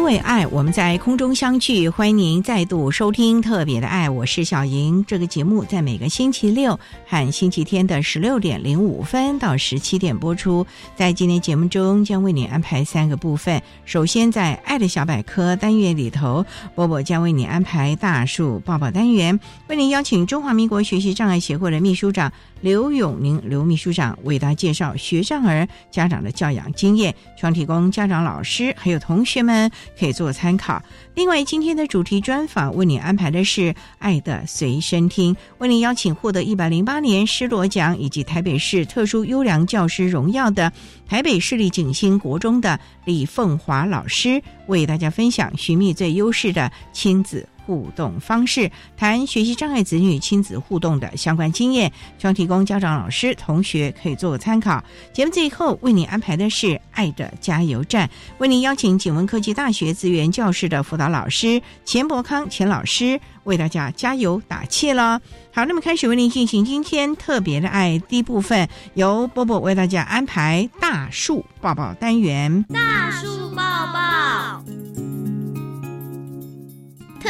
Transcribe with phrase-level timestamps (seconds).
[0.00, 5.04] 因为爱，我们在空中相聚，欢迎您再度收听特别的爱，我是小莹。
[5.04, 10.66] 这个节目在每个星期六和星期天的十六点零五分到十七点播出。
[10.96, 13.60] 在今天节目中，将为你安排三个部分。
[13.84, 22.32] 首先，在“爱的小百科”单元里头，波波将为你安排大树抱抱单元，为您邀请中华民国学习障碍协会的秘书长。
[22.62, 30.82] 刘永宁刘秘书长为大家介绍学障儿家长的教养经验，希望提供家长、老师还有同学们可以做参考。
[31.14, 40.72] 另外，今天的主题专访为你安排的是《爱的随身听》，为您邀请获得一百零八年施罗奖以及台北市特殊优良教师荣耀的
[41.08, 47.48] 台北市立景星国中的李凤华老师，为大家分享寻觅最优势的亲子。
[47.70, 54.82] 互动方式，谈学习障碍子女亲子互动的相关经验，希望提供家长、老师、同学可以做个参考。
[55.12, 65.20] 节目最后为您安排的是“爱的加油站”，为您邀请景文科技大学资源教室的辅导老师钱伯康钱老师为大家加油打气了。
[65.52, 72.64] 好，那么开始为您进行今天特别的爱第一部分，由波波为大家安排大树抱抱单元。
[72.68, 74.89] 大树抱抱。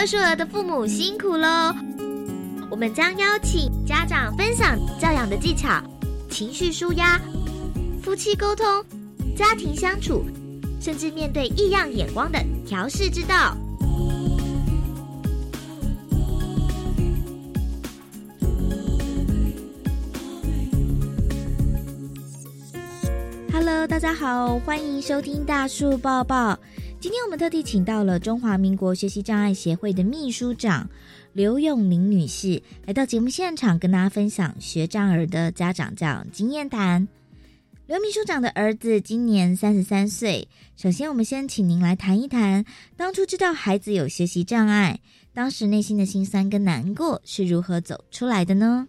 [0.00, 1.74] 特殊儿的父母辛苦喽！
[2.70, 5.78] 我们将邀请家长分享教养的技巧、
[6.30, 7.20] 情绪舒压、
[8.02, 8.64] 夫妻沟通、
[9.36, 10.24] 家庭相处，
[10.80, 13.54] 甚至面对异样眼光的调试之道。
[23.52, 26.58] Hello，大家好，欢迎收听大树抱抱。
[27.00, 30.86] 今天我们特地请到了中华民国学习障碍协会的秘书长
[31.32, 37.08] 刘永玲女士来到节目现场，跟大家分享学障儿的家长教养经验谈。
[37.86, 40.46] 刘秘书长的儿子今年三十三岁，
[40.76, 42.66] 首先我们先请您来谈一谈，
[42.98, 45.00] 当初知道孩子有学习障碍，
[45.32, 48.86] 当时内心的心酸跟难过是如何走出来的呢？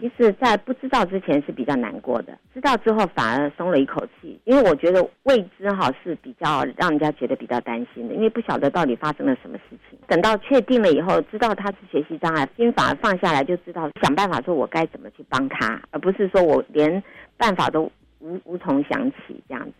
[0.00, 9.98] 其实，在不知道之前是比较难过的，知道之后反而松了一口气，因为我觉得未知哈是比较让人家觉得比较担心的，因为不晓得到底发生了什么事情。
[10.06, 17.02] 等到确定了以后，知道他是学习障碍，心反而放下来，就知道想办法说我该怎么去帮他，而不是说我连
[17.36, 17.82] 办法都
[18.20, 19.72] 无无从想起这样子。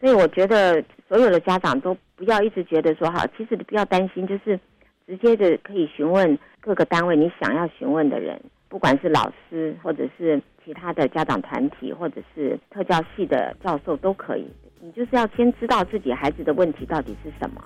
[0.00, 4.58] 所以我觉得所有的家长都不要一直觉得说哈，其实不要担心，就是
[5.06, 8.40] 直接的可以询问各个单位你想要询问的人。
[8.76, 14.46] 不管是老师，或者是其他的家长团体，或者是特教系的教授都可以。
[14.82, 17.64] 你就是要先知道自己孩子的问题到底是什么，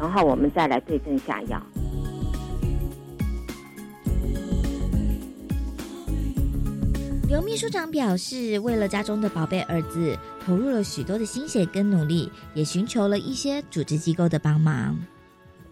[0.00, 1.60] 然后我们再来对症下药。
[7.28, 14.96] 刘秘书长表示，为了家中的宝贝儿子，投入了许多的心血跟努力，也寻求了一些组织机构的帮忙。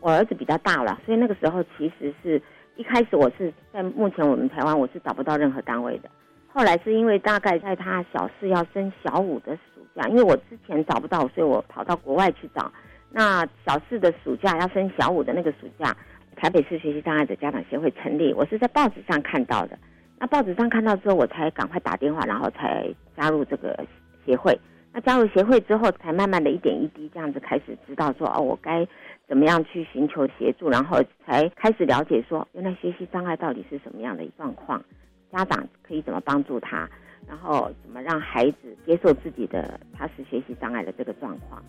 [0.00, 2.42] 我儿子比较大了，所以那个时候其实是。
[2.76, 6.10] 一开始我是在目前我们台湾我是找不到任何单位的，
[6.48, 12.70] 后来是因为大概在他小四要升小五的暑假，因为我之前找不到，所以我跑到国外去找。
[13.10, 15.96] 那小四的暑假要升小五的那个暑假，
[16.34, 19.78] 台北市学习障碍者家长协会成立，我是在报纸上看到的。
[20.18, 23.86] 那报纸上看到之后，我才赶快打电话，然后才加入这个
[24.26, 24.58] 协会。
[24.92, 28.84] 那加入协会之后，才慢慢的一点一滴这样子开始知道说哦，我该。
[29.26, 34.84] 怎么样去寻求协助，然后才开始了解说，原来学习障碍到底是什么样的状况，
[35.32, 36.88] 家长可以怎么帮助他？
[37.26, 41.62] 然后怎么让孩子接受自己的他是学习障碍的这个状况。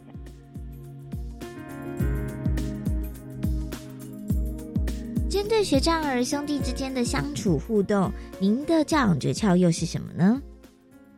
[5.29, 10.41] 针对学障儿兄弟之间的相处互动，您的教养诀窍又是什么呢？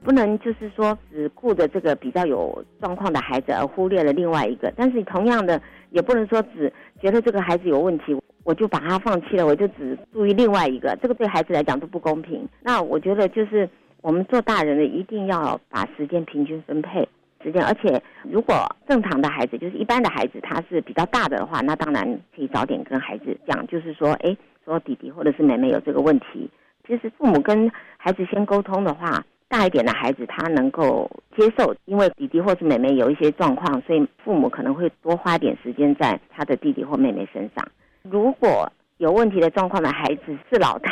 [0.03, 4.71] 不能就是说只顾着这个比较有状况的孩子，而忽略了另外一个。
[4.77, 5.61] 但是同样的，
[5.91, 12.47] 也不能说只觉得这个孩子有问题，我就把他放弃了，我就只注意另外一个，这个对孩子来讲都不公平。
[12.61, 13.69] 那我觉得就是
[14.01, 17.07] 我们做大人的一定要把时间平均分配
[17.43, 18.55] 时间，而且如果
[18.87, 22.05] 正常的孩子，就是一般的孩子，他是比较大的话，那当然
[22.35, 24.35] 可以早点跟孩子讲，就是说，哎，
[24.65, 26.49] 说弟弟或者是妹妹有这个问题，
[26.87, 29.23] 其实父母跟孩子先沟通的话。
[29.49, 37.65] 大一点的孩子，他能够接受，因为弟弟或是妹妹有一些状况，所以父母可能会多花点时间在他的弟弟或妹妹身上。
[38.03, 40.91] 如果有问题的状况的孩子是老大，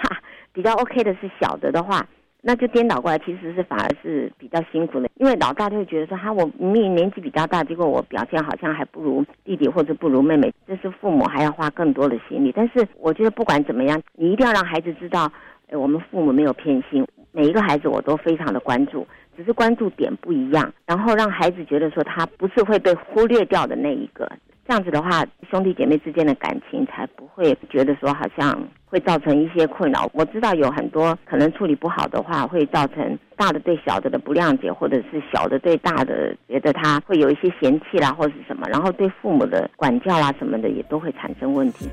[0.53, 2.07] 比较 OK 的是小的的话，
[2.41, 12.53] 那就颠倒过来，其实是反而是比较辛苦的，因为老大就会觉得说，哈，我明明年纪比较大，结果我表现好像还不如弟弟或者不如妹妹，这是父母还要花更多的心力。
[12.55, 15.31] 但是我觉得不管怎么样，你一定要让孩子知道，
[15.69, 17.03] 哎，我们父母没有偏心。
[17.35, 19.05] 每一个孩子我都非常的关注，
[19.35, 24.25] 只是关注点不一样，然后让孩子觉得说他不是会被忽略掉的那一个，
[24.65, 30.09] 这样子的话，兄弟姐妹之间的感情才不会觉得说好像会造成一些困扰。
[30.13, 41.89] 我知道有很多可能处理不好的话，会造成大的对小的的不谅解，或者是小的对大的觉得他会有一些嫌弃啦，或者是什么，然后对父母的管教啦什么的也都会产生问题。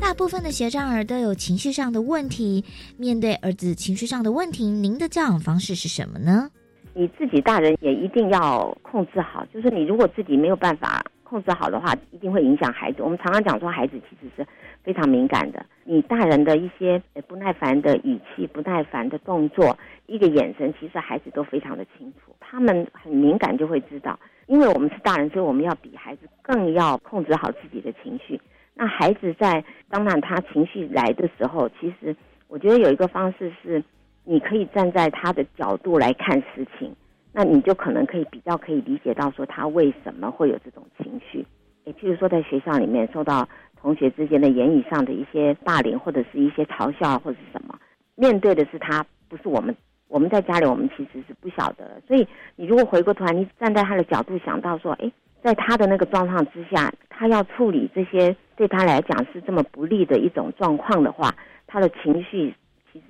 [0.00, 2.64] 大部分的学障儿都有情绪上的问题，
[2.96, 6.48] 面对儿子情绪上的问题，您的教养方式是什么呢？
[6.94, 13.02] 你自己大人也一定要控制好，就是你如果自己没有办法控制好的话，一定会影响孩子。
[13.02, 14.46] 我们常常讲说，孩子其实是
[14.82, 19.76] 非常敏感的，你大人的一些不耐烦的语气、不耐烦的动作、
[20.06, 24.18] 一个眼神，其实孩子都非常的清楚，他们很敏感就会知道。
[24.46, 28.40] 因为我们是大人，所以我们要比孩子更要控制好自己的情绪。
[28.78, 32.14] 那孩子在当然他情绪来的时候，其实
[32.46, 33.82] 我觉得有一个方式是，
[34.22, 36.94] 你可以站在他的角度来看事情，
[37.32, 41.44] 那你就可能可以比较可以理解到说他为什么会有这种情绪。
[41.84, 43.48] 也譬如说在学校里面受到
[43.80, 47.78] 同学之间的言语上的一些霸凌或者是一些嘲笑或者是什么，
[48.14, 49.74] 面对的是他，不是我们。
[50.08, 52.26] 我们在家里我们其实是不晓得，所以
[52.56, 55.10] 你如果回过头来，你站在他的角度想到说，哎。
[55.42, 61.32] 在他的那个状况之下，他要处理这些对他来讲是这么不利的一种状况的话，
[61.68, 62.52] 他的情绪
[62.92, 63.04] 其实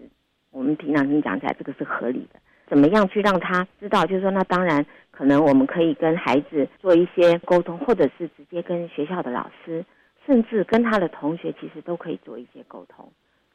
[0.51, 2.39] 我们平常心讲起来，这个是合理的。
[2.69, 4.05] 怎么样去让他知道？
[4.05, 9.83] 就是说，那当然可能我们可以跟孩子做一些沟通，或者是直接跟学校的老师，
[10.27, 13.11] 甚至跟他的同学，其实都可以做一些沟通。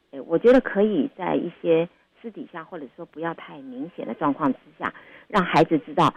[0.09, 1.87] 哎，我觉得可以在一些
[2.21, 4.93] 私底下，或者说不要太明显的状况之下，
[5.27, 6.13] 让孩子知道。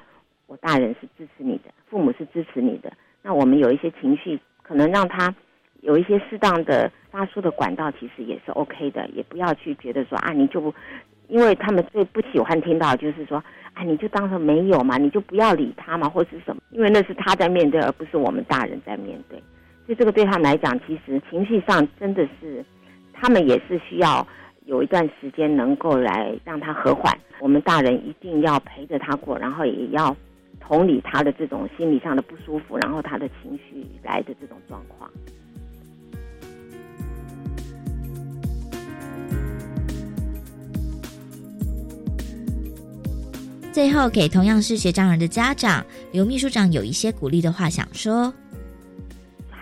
[0.47, 2.93] 我大人是支持你的，父母是支持你的。
[3.23, 5.35] 那我们有一些情绪，可能让他
[5.81, 9.09] 有一些适当的发出的管道，其实也是 OK 的。
[9.15, 10.75] 也不要去觉得说啊，你就不，
[11.29, 13.43] 因为他们最不喜欢听到就是说，
[13.73, 16.61] 啊，你就当成没有嘛，你就不要理他嘛，或是什么？
[16.73, 19.43] 因为那是他在面对，而不是我们大人在面对。
[19.87, 22.63] 所以这个对他们来讲，其实情绪上真的是，
[23.15, 24.27] 他们也是需要
[24.65, 27.17] 有一段时间能够来让他和缓。
[27.41, 30.17] 我们大人一定要陪着他过，然后也要。
[30.61, 35.11] 同理他的这种心理上的不舒服，然后他的情绪来的这种状况。
[43.71, 48.33] 最后，给同样是学障儿的家长刘秘书长有一些鼓励的话想说：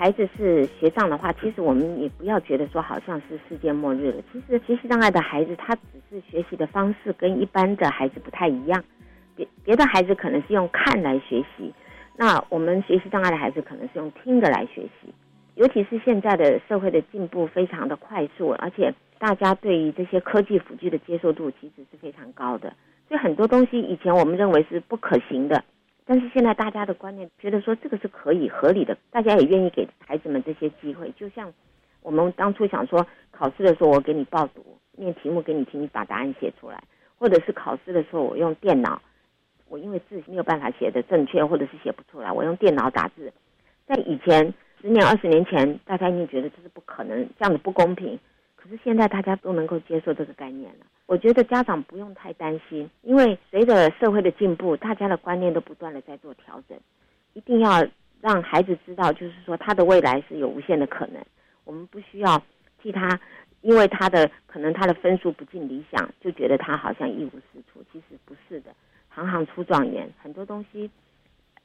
[0.02, 4.20] 孩子是学障的话，其实我们也不要觉得说好像是世界末日了。
[4.32, 8.82] 其实学习障碍的孩子，他只是学习的方式跟一般的孩子不太一样。
[9.36, 11.72] 别别的孩子可能是用看来学习，
[12.16, 15.14] 那我们学习障碍的孩子可能是用听的来学习。
[15.54, 22.74] 尤其是现在的社会的进步非常的快速，而且大家对于这些科技辅具的接受度其实是非常高的。
[23.06, 25.62] 所以很多东西以前我们认为是不可行的，
[26.04, 31.12] 但是现在大家的观念觉得说这个是可以合理的，大家也愿意给孩子们这些机会。
[31.16, 31.52] 就像
[32.02, 36.82] 我们当初想说考试的时候，我给你报读，念题目给你听，你把答案写出来，
[37.18, 39.00] 或者是考试的时候我用电脑。
[39.68, 43.32] 我因为字没有办法写的正确，或者是写不出来，我用电脑打字。
[43.86, 48.18] 在以前十年、二十年前，大家一定觉得这是不可能，这样子不公平。
[48.62, 50.86] 可是现在大家都能够接受这个概念了。
[51.06, 56.78] 我觉得家长不用太担心，因为随着社会的进步，大家的观念都不断的在做调整。
[57.32, 57.84] 一定要
[58.20, 61.20] 让孩子知道，就是说他的未来是有无限的可能。
[61.64, 62.40] 我们不需要
[62.80, 63.18] 替他
[63.62, 67.82] 因为他的可能他的分数不尽理想，就觉得他好像一无是处。
[67.92, 68.72] 其实不是的，
[69.08, 70.88] 行行出状元，很多东西，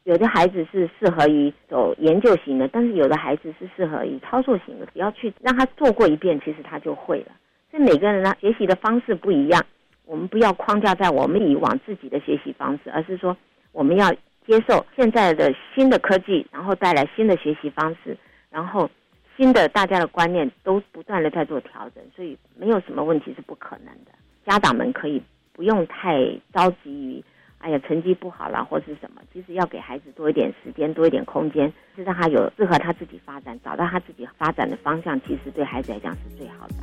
[0.08, 4.86] 有的孩子是适合于走研究型的，但是有的孩子是适合于操作型的。
[4.86, 7.34] 不要去让他做过一遍，其实他就会了。
[7.70, 9.62] 所以每个人呢，学习的方式不一样，
[10.06, 13.36] 我们不要框架在我们以往自己的学习方式，而是说
[13.74, 14.10] 我们要
[14.46, 18.18] 接受现在的新的科技，然后带来新的学习方式，
[18.50, 18.90] 然后。
[19.36, 24.12] 新的大家的观念都不断的在做调整，所以没有什么问题是不可能的。
[24.44, 25.22] 家长们可以
[25.54, 26.18] 不用太
[26.52, 27.24] 着急于，
[27.60, 36.76] 哎呀成绩不好了或是什么，其实要给孩子多一点时间，多一点空间，是让他有适合他自己发展，找到他自己发展的方向，其实对孩子来讲是最好的。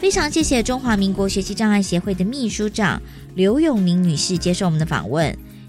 [0.00, 3.02] 非常谢谢中华民国学习障碍协会的秘书长
[3.34, 5.36] 刘永明女士接受我们的访问。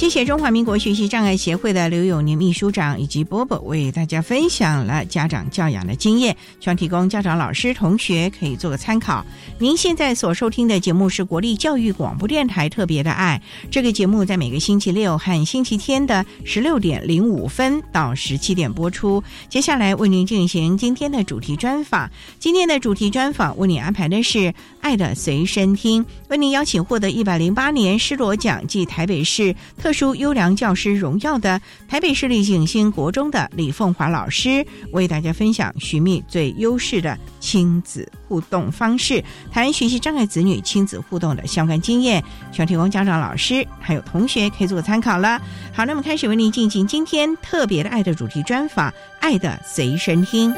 [0.00, 9.22] 谢谢中华民国学习障碍协会的刘永宁秘书长以及波波为大家分享了家长教养的经验，希望提供家长、老师、同学可以做个参考。
[9.58, 19.22] 您现在所收听的节目是国立教育广播电台特别的爱，这个节目在每个星期六和星期天的十六点零五分到十七点播出。
[19.50, 24.38] 接下来为您进行今天的主题专访，今天的主题专访为您安排的是
[24.80, 29.89] 《爱的随身听》，为您邀请获得一百零八年施罗奖暨台北市特。
[29.90, 39.20] 特殊优良教师荣耀的台北市立景星国中的李凤华老师，为大家分享寻觅最优势的亲子互动方式，
[39.50, 45.42] 谈学习障碍子女亲子互动的相关经验，希望提供家长、老师还有同学可以做个参考了。
[45.72, 50.54] 好，那么开始为您进行今天特别的爱的主题专访，《爱的随身听》。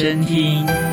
[0.00, 0.89] 身听。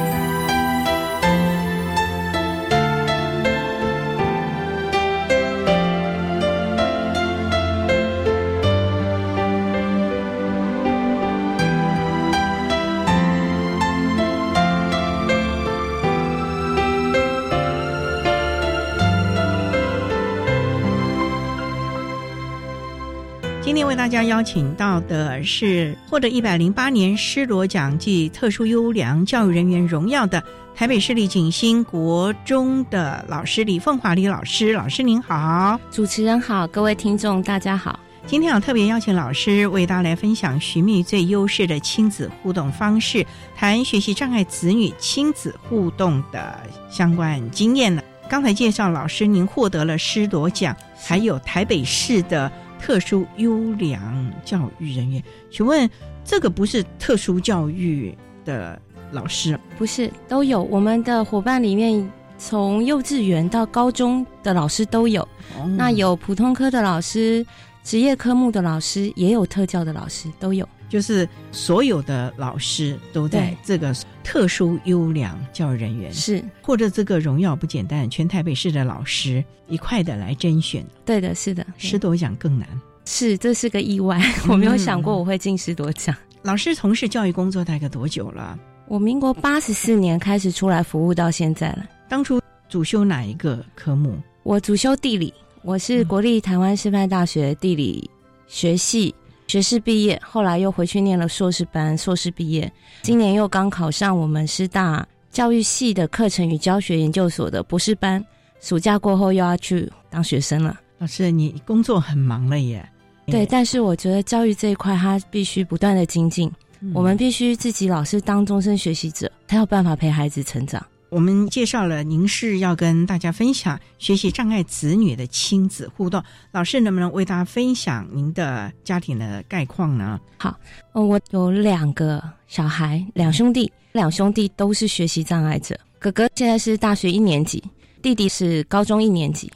[24.27, 30.43] 邀请到的是获得一百零八年施罗奖暨特殊优良教育人员荣耀的
[30.75, 37.99] 台北市立景星国中的老师李凤华李老师，老师您好，主持人好，各位听众大家好。
[38.25, 48.01] 今天要特别邀请老师为大家来分享寻觅最优势的亲子互动方式，谈学习障碍子女亲子互动的相关经验呢。
[48.29, 52.51] 刚才介绍老师您获得了施罗奖，还有台北市的。
[52.79, 55.89] 特殊优良教育人员，请问
[56.23, 58.15] 这个不是特殊教育
[58.45, 58.79] 的
[59.11, 59.59] 老师？
[59.77, 60.61] 不是，都有。
[60.63, 65.27] 我们的伙伴里面，从幼稚园到高中的老师都有。
[65.75, 67.45] 那有普通科的老师，
[67.83, 70.67] 职业科目的老师，也有特教的老师，都有。
[70.89, 80.85] 就是所有的老师都在这个特殊优良教育人员是获得这个荣耀不简单，全台北市的老师一块的来甄选。
[81.05, 82.67] 对的，是的，师铎奖更难。
[83.05, 86.15] 是，这是个意外， 我没有想过我会进师铎奖。
[86.41, 88.57] 老师从事教育工作大概多久了？
[88.87, 91.85] 我民国八十四年开始出来服务到现在了。
[92.07, 92.39] 当初
[92.69, 94.17] 主修哪一个科目？
[94.43, 98.09] 我主修地理，我是国立台湾师范大学地理
[98.47, 99.13] 学系。
[99.47, 108.23] 学士毕业，后来又回去念了硕士班，硕士毕业，今年又刚考上我们师大教育系的课程与教学研究所的博士班，
[108.59, 110.77] 暑假过后又要去当学生了。
[110.97, 112.87] 老师，你工作很忙了耶？
[113.27, 116.51] 对，但是我觉得教育这一块，它必须不断的精进，
[116.93, 120.85] 我们必须自己老是当终身学习者，才有办法陪孩子成长。
[121.09, 126.21] 我们介绍了，您是要跟大家分享学习障碍子女的亲子互动。
[126.51, 130.19] 老师能不能为大家分享您的家庭的概况呢？
[130.37, 130.57] 好，
[130.91, 135.79] 我有两个小孩，两兄弟，两兄弟都是学习障碍者。
[135.97, 137.63] 哥哥现在是大学一年级，
[138.01, 139.49] 弟弟是高中一年级。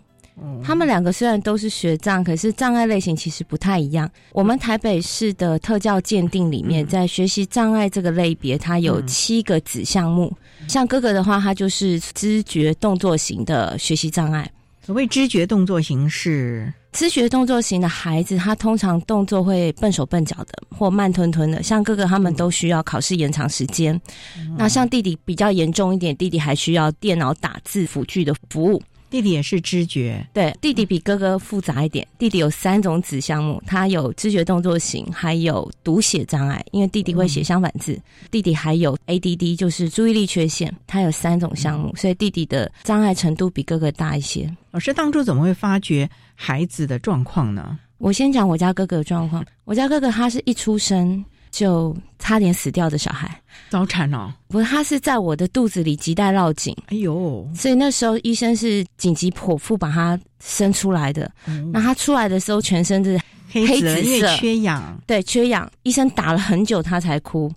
[0.64, 4.10] 他们两个虽然都是学障，可是障碍类型其实不太一样。
[4.32, 10.32] 我们台北市的特教鉴定里面，在学习障碍这个类别，它有七个子项目。
[10.68, 14.50] 像哥哥的话，他就是知觉动作型的学习障碍。
[14.84, 21.62] 所谓知觉动作型是知觉动作型的孩子，他通常动作会笨手笨脚的，或慢吞吞的。
[21.62, 24.00] 像哥哥他们都需要考试延长时间。
[24.58, 28.82] 那像弟弟比较严重一点，弟弟还需要电脑打字辅具的服务。
[29.12, 32.08] 弟弟也是知觉，对，弟弟比哥哥复杂一点。
[32.18, 38.00] 弟弟有三种子项目，他有知觉动作型，还有读写障碍，因为弟弟会写相反字。
[38.32, 44.50] 弟弟还有 ADD，就是注意力缺陷，他有三种项目，所以弟弟的障碍程度比哥哥大一些。
[44.72, 47.78] 老师当初怎么会发觉孩子的状况呢？
[47.98, 49.46] 我先讲我家哥哥的状况。
[49.66, 51.24] 我家哥哥他是一出生。
[51.52, 53.40] 就差点死掉的小孩，
[53.70, 54.34] 早产哦！
[54.48, 57.48] 不是，他是在我的肚子里脐带绕颈，哎呦！
[57.54, 61.30] 所以那时候医生是紧急剖腹把他生出来的。
[61.74, 63.20] 那他出来的时候全身是
[63.52, 65.70] 黑紫色，缺氧，对，缺氧。
[65.84, 67.52] 医生打了很久他才哭，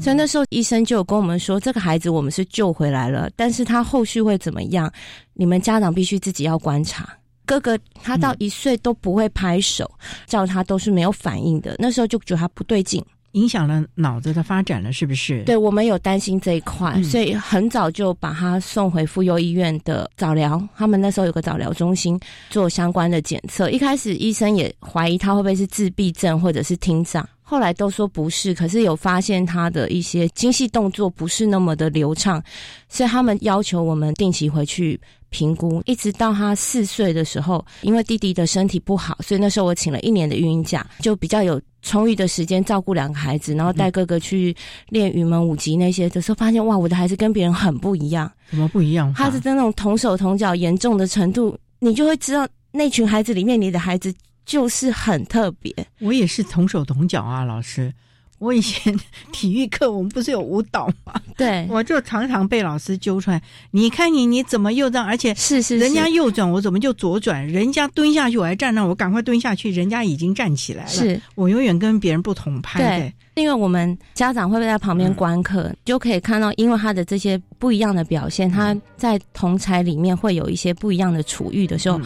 [0.00, 4.92] 所以那时候医生就有跟我们说，这个孩子我们是救回来了，但是他后续会怎么样，
[5.32, 7.08] 你们家长必须自己要观察。
[7.46, 9.90] 哥哥他到一岁都不会拍手，
[10.26, 13.02] 叫他都是没有反应的，那时候就觉得他不对劲。
[13.32, 15.42] 影响了脑子的发展了，是不是？
[15.44, 20.60] 对，我们有担心这一块，所以很早就把他送回妇幼医院的早疗。
[20.76, 22.18] 他们那时候有个早疗中心
[22.48, 23.70] 做相关的检测。
[23.70, 28.54] 一开始医生也怀疑他会不会是自闭症或者是听障，后来都说不是。
[28.54, 32.42] 可是有发现他的一些精细动作不是那么的流畅，
[32.88, 34.98] 所以他们要求我们定期回去
[35.30, 35.82] 评估。
[35.86, 41.60] 一直到他四岁的时候，因为弟弟的身体不好，所以那时候我请了一年的孕假，就比较有。
[41.80, 44.54] 充裕的时间照顾两个孩子，然后带哥哥去
[44.88, 48.30] 练云门舞集那些的时候，发现哇，我的孩子跟别人很不一样。
[48.50, 49.14] 怎么不一样？
[49.14, 54.12] 他是那种同手同脚严重的程度，你就会知道那群孩子里面，你的孩子
[54.44, 55.72] 就是很特别。
[56.00, 57.94] 我也是同手同脚啊，老师。
[58.38, 58.96] 我以前
[59.32, 61.12] 体育课，我们不是有舞蹈吗？
[61.36, 63.42] 对，我就常常被老师揪出来。
[63.70, 65.06] 你看你，你怎么又这样？
[65.06, 67.46] 而且是是，人家右转，我怎么就左转？
[67.46, 69.70] 人家蹲下去，我还站那，我赶快蹲下去。
[69.70, 72.78] 人家已经站起来了，是我永远跟别人不同派。
[72.78, 82.00] 对，因为我们家长会在旁边观课，就可以看到，因为他的这些不一样的表现，他在同才里面会有一些不一样的处遇的时候，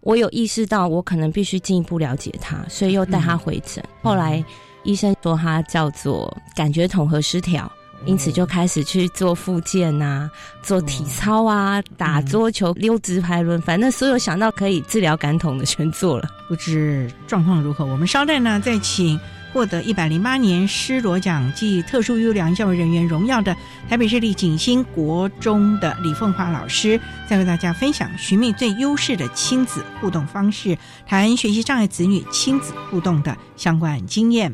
[0.00, 3.84] 我有意识到，我可能必须进一步了解他，所以又带他回诊。
[4.02, 4.42] 后来。
[4.86, 7.70] 医生说他叫做感觉统合失调，
[8.04, 10.30] 因此就开始去做复健啊，
[10.62, 16.28] 做体操啊，打桌球、溜直排轮，反正所有想到可以治疗感统的全做了。
[16.48, 17.84] 不知状况如何？
[17.84, 19.18] 我们稍待呢，再请
[19.52, 23.56] 获得一百零八年施罗奖暨特殊优良教育人员荣耀的
[23.88, 34.52] 台北市立景星国中的李凤华老师，再为大家分享寻觅最优势的亲子互动方式，谈学习障碍子女亲子互动的相关经验。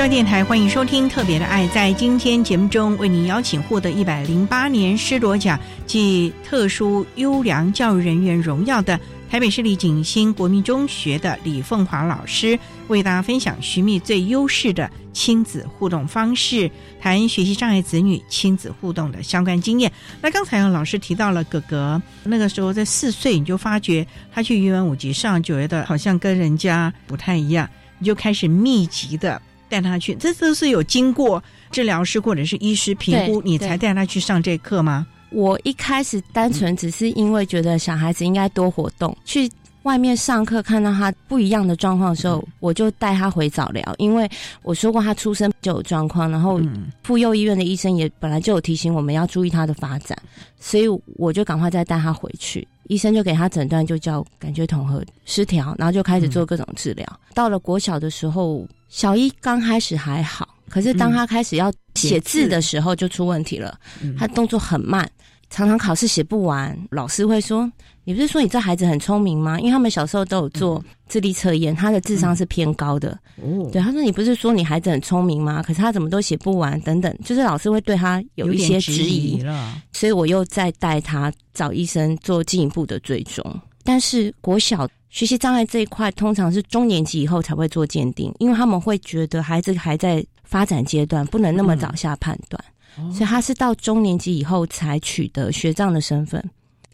[0.00, 1.68] 教电台欢迎收听《特别的爱》。
[1.74, 12.58] 在今天节目中，为您邀请获得一百零八年施罗奖暨特殊优良教育人员荣耀的台北市立景星国民中学的李凤华老师，
[12.88, 19.92] 为大家分享寻觅最优势的亲子互动方式，谈学习障碍子女亲子互动的相关经验。
[20.22, 29.38] 那刚才老师提到了哥哥，那个时候在四岁，你就发觉他去语文五级上，觉得好像跟人家不太一样，你就开始密集的。
[29.70, 35.06] 带他去，这都是有经过治疗师或者是医师评估，你才带他去上这课吗？
[35.30, 39.48] 我一开始单纯只是因为觉得小孩子应该多活动，去
[39.84, 43.94] 外面上课看到他不一样的状况的时候，我就带他回早疗。
[43.98, 44.28] 因为
[44.62, 46.60] 我说过他出生就有状况，然后
[47.04, 50.18] 妇幼医院的医生也本来就有提醒我们要注意他的发展，
[50.58, 52.66] 所以我就赶快再带他回去。
[52.90, 57.06] 医生就给他诊断，就叫感觉统合失调，然后就开始做各种治疗。
[57.32, 58.66] 到了国小的时候。
[58.90, 63.78] 小一刚开始还好，可是当他开始要写字的时候就出问题了。
[64.18, 65.08] 他动作很慢，
[65.50, 66.78] 常常考试写不完。
[66.90, 67.70] 老师会说
[68.04, 73.10] ：“你不是说你这孩子很聪明吗？”因为他们小时候都有做智力测验，他的智商是偏高的。
[73.42, 75.62] 哦，对，他说：“你不是说你孩子很聪明吗？
[75.62, 76.80] 可是他怎么都写不完？
[76.80, 79.76] 等等，就是老师会对他有一些质疑了。
[79.92, 83.44] 所以我又再带他找医生做进一步的追踪。
[83.84, 84.88] 但是国小。
[85.12, 92.64] 学习障碍这一块，通常是中年级以后才会做鉴定，因为他们会觉得孩子还在发展阶段，不能那么早下判断，
[92.96, 96.42] 所以他是到中年级以后才取得学长的身份，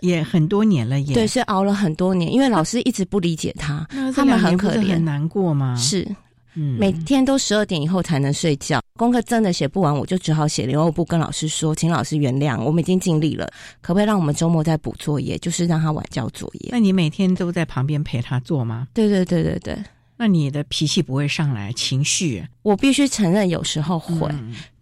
[0.01, 5.77] 也很多年了，也对，是熬了很多年，因为老师一直不理解他，他们很可怜，很难过吗？
[5.77, 6.07] 是。
[6.79, 13.47] 每天都十二点以后才能睡觉，功课真的写不完，我就只好写联络簿跟老师说，请老师原谅，我们已经尽力了，
[13.83, 16.71] 可不可以让我们周末再补作业，就是让他晚交作业？
[16.73, 18.89] 那你每天都在旁边陪他做吗？
[18.95, 19.77] 对对对对对。
[20.17, 22.43] 那你的脾气不会上来，情绪？
[22.63, 24.27] 我必须承认，有时候会，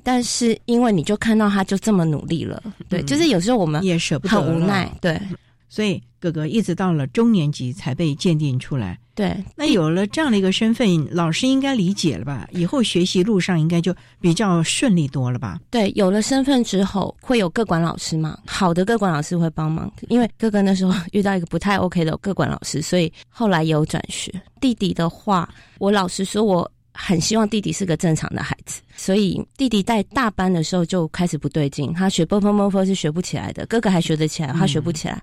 [0.04, 5.20] 但是因为你就看到他就这么努力了，对，就是有时候我们也舍不得，很无奈，对。
[5.66, 8.96] 所以哥哥一直到了中年级才被鉴定出来。
[9.12, 12.46] 对，那有了这样的一个身份，老师应该理解了吧？
[12.52, 15.58] 以后学习路上应该就比较顺利多了吧？
[15.70, 18.38] 对，有了身份之后，会有各管老师嘛？
[18.46, 24.32] 好的各管老师会帮忙，因为哥哥那时候遇到一个不太 OK 的各管老师，所以后来也有转学。
[24.60, 35.20] 弟弟的话，我老实说，我很希望弟弟是个正常的孩子，所以弟弟在大班的时候就开始不对劲，他学波波波波是学不起来的，哥哥还学得起来，他学不起来。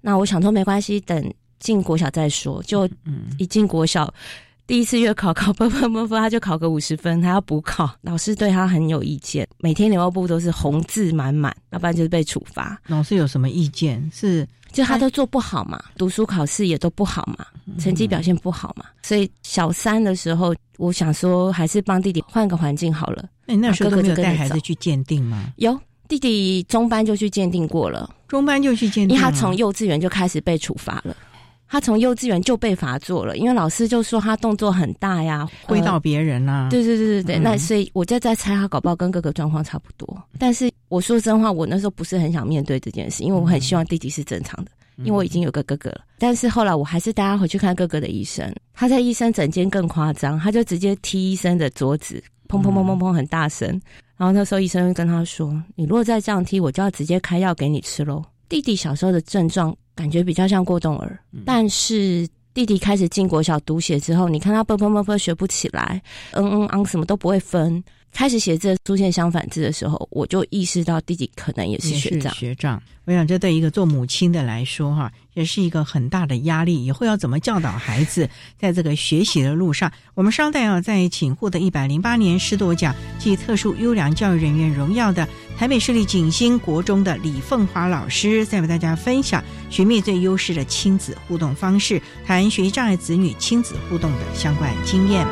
[0.00, 2.62] 那我想说没关系，等进国小再说。
[2.62, 2.88] 就
[3.38, 4.12] 一进国小，
[4.66, 7.94] 第一次月考考波波波波，他就考个五十分，他要补考。
[8.00, 12.80] 老师对他很有意见，每天联络部都是红字满满，要不然就是被处罚。
[12.86, 14.10] 老师有什么意见？
[14.12, 17.46] 是就他都做不好嘛，读书考试也都不好嘛，
[17.78, 18.86] 成绩表现不好嘛。
[19.02, 23.24] 所以小三的时候，我想说还是帮弟弟换个环境好了。
[23.44, 25.52] 那那时候没有带孩子去鉴定吗？
[25.56, 25.78] 有。
[26.08, 31.16] 弟弟中班就去鉴定过了，中班就去鉴定，因为他从幼稚园就开始被处罚了。
[31.72, 36.68] 他从幼稚园就被罚坐了，因为老师就说他动作很大呀，挥到别人啦。
[36.68, 40.22] 对对对对对，那所以我就在猜他搞不好跟哥哥状况差不多。
[40.38, 46.02] 但是我说真话，我那时候不是很想面对这件事，因为我很希望弟弟是正常的，因为我已经有个哥哥了。
[46.18, 53.80] 但是后来我还是带他回去看哥哥的医生，他在医生诊间更夸张，他就直接踢医生的桌子，砰砰砰砰砰很大声。
[54.18, 66.02] 然后那时候医生跟他说：“你如果再这样踢，我就要直接开药给你吃喽。”弟弟小时候的症状感觉比较像过动儿，但是弟弟开始进国小读写之后，你看他啵啵啵啵学不起来，
[66.32, 67.82] 嗯嗯嗯什么都不会分。
[68.12, 72.32] 开始写字出现相反字的时候，我就意识到弟弟可能也是学长。
[72.34, 76.84] 学长，我想这对一个做母亲的来说，哈，也是一个很大的压力。
[76.84, 95.26] 以后要怎么教导孩子，在这个学习的路上，我们稍待要在请获得一百零八年师铎奖暨特殊优良教育人员荣耀的台北市立景星国中的李凤华老师，再为大家分享寻觅最优势的亲子互动方式，谈学习障碍子女亲子互动的相关经验。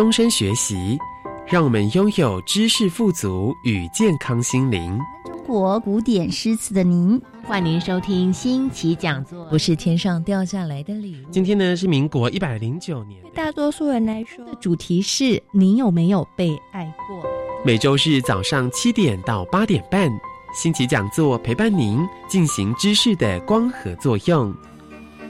[0.00, 0.98] 终身学习，
[1.46, 4.98] 让我们拥有知识富足与健康心灵。
[5.26, 9.44] 中国古典诗词的您，欢迎收听新奇讲座。
[9.50, 11.30] 不是天上掉下来的礼物。
[11.30, 17.22] 今天呢是民国一百零九年，对大多数人来说，主题是你有没有被爱过？
[17.62, 20.10] 每周日早上七点到八点半，
[20.54, 24.50] 新奇讲座陪伴您进行知识的光合作用。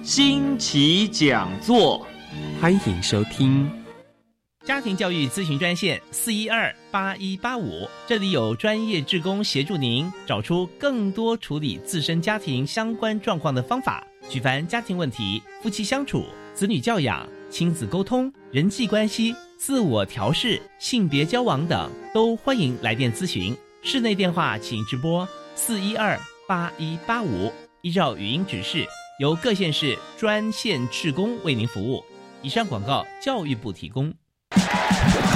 [0.05, 2.07] 新奇讲座，
[2.61, 3.69] 欢迎收听。
[4.67, 14.07] 家庭教育咨询专线四一二八一八五，这里有专业志工协助您找出更多处理自身家庭相关状况的方法。
[14.29, 23.57] 举凡家庭问题、夫妻相处、子女教养、亲子沟通、人际关系、自我调试、性别交往等，都欢迎来电咨询。
[23.83, 28.85] 室内电话请直拨四一二八一八五，依照语音指示，
[29.19, 32.05] 由各县市专线志工为您服务。
[32.43, 34.13] 以上广告，教育部提供。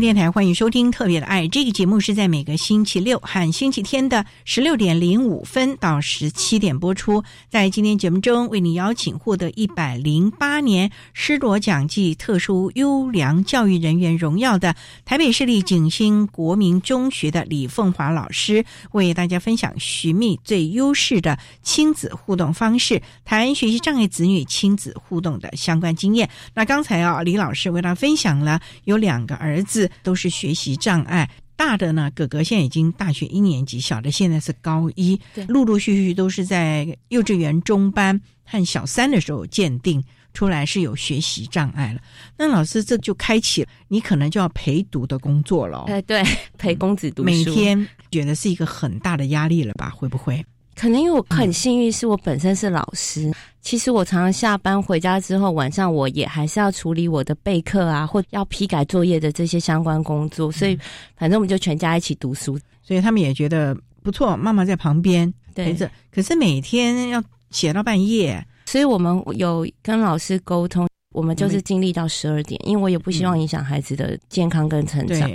[0.00, 7.24] 电台欢迎收听《特别的爱》这个节目，是在每个星期六和星期天的十六点零五分到十七点播出。
[7.48, 26.30] 在今天节目中，为你邀请获得一百零八年施罗奖暨特殊优良教育人员荣耀的台北市立景星国民中学的李凤华老师，为大家分享寻觅最优势的亲子互动方式，谈学习障碍子女亲子互动的相关经验。
[26.54, 29.87] 那刚才啊，李老师为大家分享了有两个儿子。
[30.02, 42.00] 都是学习障碍，大的呢，哥哥现在已经大学一年级，小的现在是高一，陆陆续续都是在幼稚园中班和小三的时候鉴定出来是有学习障碍了。
[42.36, 45.84] 那老师这就开启你可能就要陪读的工作了。
[45.88, 46.22] 哎，对，
[46.56, 49.90] 陪公子读书，每天觉得是一个很大的压力了吧？
[49.90, 50.44] 会不会？
[50.78, 53.32] 可能因为我很幸运，是我本身是老师。
[53.60, 60.52] 其实我常常下班回家之后，晚上我也还是要处理我的备课啊，或要批改作业的这些相关工作。
[60.52, 60.78] 所以，
[61.16, 62.56] 反正我们就全家一起读书。
[62.80, 65.90] 所以他们也觉得不错，妈妈在旁边陪着。
[66.12, 75.28] 可是每天要写到半夜，所以我们有跟老师沟通，我们就是尽力到十二点，因为我也不希望影响孩子的健康跟成长。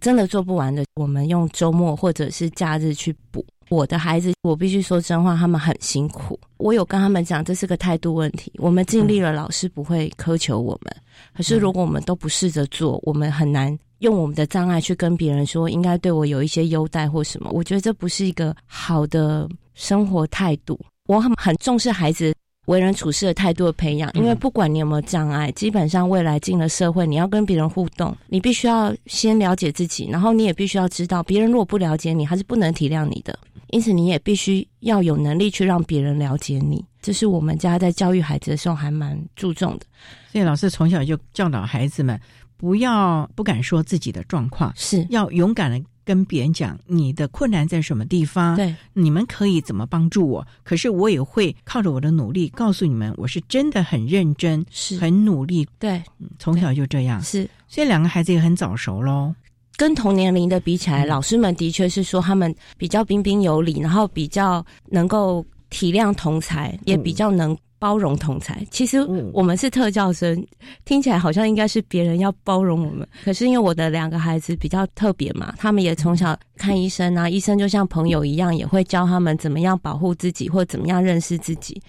[0.00, 3.44] 真的做不完的，我们用周末或者是假日去补。
[3.68, 6.38] 我的孩子，我必须说真话，他们很辛苦。
[6.56, 8.52] 我有跟他们讲，这是个态度问题。
[8.56, 10.96] 我们尽力了，老师不会苛求我们。
[11.36, 17.50] 可是如果我们都不试着做，我们很难用我们的障碍去跟别人说，应该对我有一些优待或什么。
[17.52, 20.78] 我觉得这不是一个好的生活态度。
[21.06, 22.34] 我很很重视孩子
[22.66, 33.38] 为人处事的态度的培养，因为不管你有没有障碍，基本上未来进了社会，你要跟别人互动，你必须要先了解自己，然后你也必须要知道，别人如果不了解你，他是不能体谅你的。
[33.68, 39.86] 因此，你也必须要有能力去让别人了解你，这是我们家在教育孩子的时候还蛮注重的。
[40.32, 42.18] 所以，老师从小就教导孩子们，
[42.56, 50.46] 不要不敢说自己的状况，是要勇敢的跟别人讲你的困难在什么地方，对，你们可以怎么帮助我。
[50.62, 55.68] 可是，我也会靠着我的努力告诉你们，我是真的很认真，是很努力。
[55.78, 56.02] 对，
[56.38, 57.48] 从小就这样，是。
[57.68, 59.34] 所以，两个孩子也很早熟喽。
[59.78, 68.66] 跟同年龄的比起来，老师们的确是说他们比较彬彬有礼，然后比较能够体谅同才，也比较能包容同才。
[68.70, 69.00] 其实
[69.32, 70.46] 我们是特教生，
[70.84, 73.06] 听起来好像应该是别人要包容我们。
[73.24, 81.80] 可是因为我的两个孩子比较特别嘛，他们也从小看医生啊，医生就像朋友一样，也会教他们怎么样保护自己或怎么样认识自己。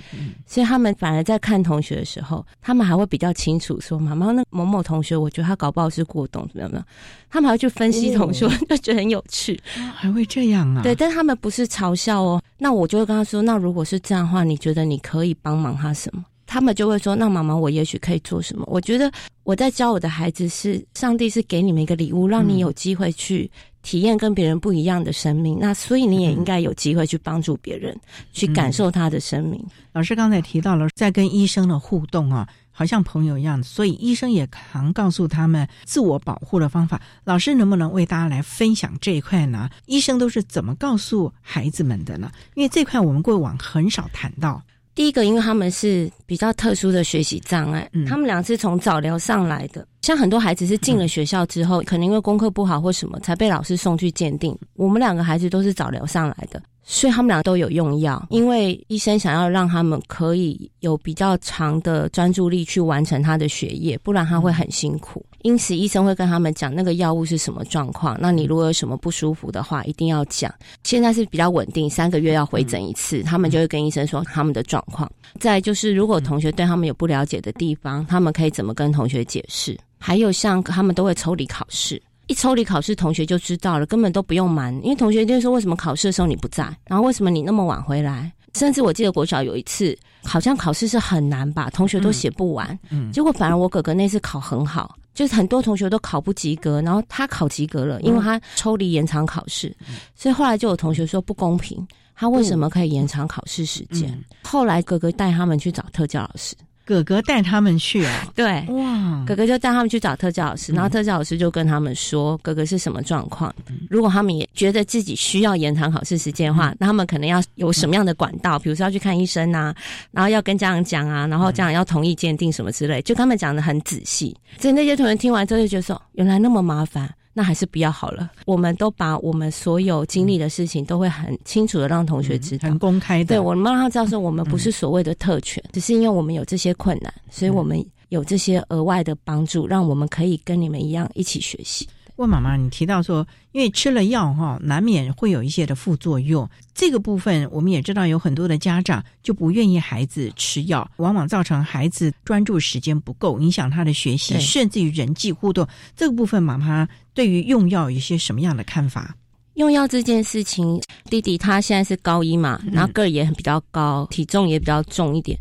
[0.46, 6.86] 所以他们反而在看同学的时候，他们还会比较清楚说：“妈妈，那某某同学，我觉得他搞不好是过动，怎么样？”
[7.32, 9.60] 他们还会去分析同学，就觉得很有趣。
[9.94, 10.82] 还会这样啊？
[10.82, 12.42] 对，但他们不是嘲笑哦。
[12.58, 19.12] 那我就会跟他说：“那如果是这样的话，你觉得你可以帮忙他什么？”他们就会说：“那妈妈，我也许可以做什么？”我觉得
[19.44, 23.50] 我在教我的孩子是，上帝是给你们一个礼物，让你有机会去
[23.84, 25.60] 体验跟别人不一样的生命。
[25.62, 27.96] 那所以你也应该有机会去帮助别人，
[28.34, 29.64] 去感受他的生命。
[29.94, 37.00] 老师刚才提到了在跟医生的互动啊，好像朋友一样，所以医生也常告诉他们自我保护的方法。
[37.26, 39.70] 老师能不能为大家来分享这一块呢？
[39.86, 42.32] 医生都是怎么告诉孩子们的呢？
[42.56, 44.64] 因为这块我们过往很少谈到。
[45.00, 49.88] 第一个，因为他们是比较特殊的学习障碍，他们俩是从早疗上来的。
[50.02, 54.54] 像很多孩子是进了学校之后，可能因为功课不好或什么，才被老师送去鉴定。
[54.74, 56.62] 我们两个孩子都是早疗上来的。
[56.92, 65.24] 所以他们俩都有用药，因为医生想要让他们可以有比较长的专注力去完成他的学业，不然他会很辛苦。
[65.44, 68.18] 因此医生会跟他们讲那个药物是什么状况。
[68.20, 70.52] 那你如果有什么不舒服的话，一定要讲。
[70.84, 75.08] 现在是比较稳定，三个月要回诊一次，他们就会跟医生说他们的状况。
[75.40, 79.78] 再就是，如果同学对他们有不了解的地方，他们可以怎么跟同学解释？
[80.00, 82.02] 还有像他们都会抽离考试。
[82.30, 86.64] 一抽离考试，同学就知道了，根本都不用瞒，因为同学就说：“为什么考试的时候你不在？
[86.86, 99.76] 然后为什么你那么晚回来？”甚至我记得国小有一次，好像考试是很难吧，同学都写不完，嗯，结果反而我哥哥那次考很好，就是很多同学都考不及格，然后他考及格了，因为他抽离延长考试，
[100.16, 101.84] 所以后来就有同学说不公平，
[102.16, 104.24] 他为什么可以延长考试时间？
[104.44, 106.56] 后来哥哥带他们去找特教老师。
[106.90, 108.28] 哥哥带他们去啊？
[108.34, 109.24] 对，哇！
[109.28, 113.54] 哥哥就带他们去找特教老师，然后特教老师就跟他们说哥哥是什么状况。
[113.92, 118.58] 如果他们也觉得自己需要延长考试时间的话，那他们可能要有什么样的管道？
[118.58, 119.76] 比如说要去看医生啊，
[120.10, 123.00] 然后要跟家长讲啊，然后家长要同意鉴定什么之类。
[123.04, 127.08] 就他们讲的很仔细，所以那些同学听完之后就觉得说，原来那么麻烦。
[127.40, 128.30] 那还是不要好了。
[128.46, 133.28] 我们都把我们所有经历的事情都会很清楚的让同学知道，很公开的。
[133.30, 141.88] 对我们让他知道说，我们不是所谓的特权，只是因为我们有这些困难，所以我们有这些额外的帮助，让我们可以跟你们一样一起学习。
[142.20, 146.50] 问妈妈，你提到说，因为吃了药哈，难免会有一些的副作用。
[146.76, 155.66] 这个部分我们也知道，有很多的家长就不愿意孩子吃药，往往造成孩子专注时间不够，影响他的学习，甚至于人际互动。
[155.96, 159.16] 这个部分，妈妈对于用药有些什么样的看法？
[159.60, 165.38] 用药这件事情，弟弟他现在是高一嘛，然后个儿也很比较高，体重也比较重一点。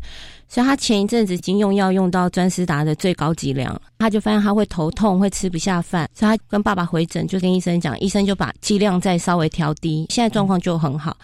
[0.49, 11.15] 所以他前一阵子已经用药用到专思达的最高剂量了，他就发现他会头痛，会吃不下饭，所以他跟爸爸回诊，就跟医生讲，医生就把剂量再稍微调低，现在状况就很好。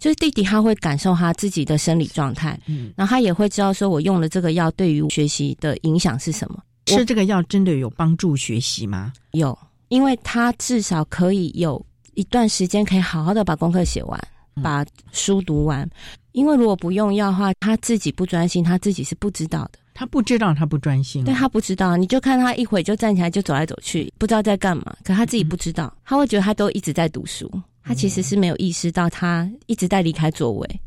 [0.00, 6.58] 就是弟弟他会感受他自己的生理状态，嗯，然后他也会知道说我用了这个药对于学习的影响是什么。
[6.86, 9.12] 吃这个药真的有帮助学习吗？
[9.32, 9.56] 有，
[9.90, 11.80] 因为他至少可以有
[12.20, 14.20] 一段时间可以好好的把功课写完，
[14.62, 15.88] 把书读完。
[16.32, 19.78] 因为如果不用药的话，他自己不专心，他自己是不知道的。
[19.94, 21.96] 他不知道他不专心，对他不知道。
[21.96, 24.94] 你就看他一会就站起来就走来走去，不知道在干嘛。
[25.02, 27.50] 可他自己不知道，他会觉得他都一直在读书，
[27.82, 30.80] 他其实是没有意识到他一直在离开座位。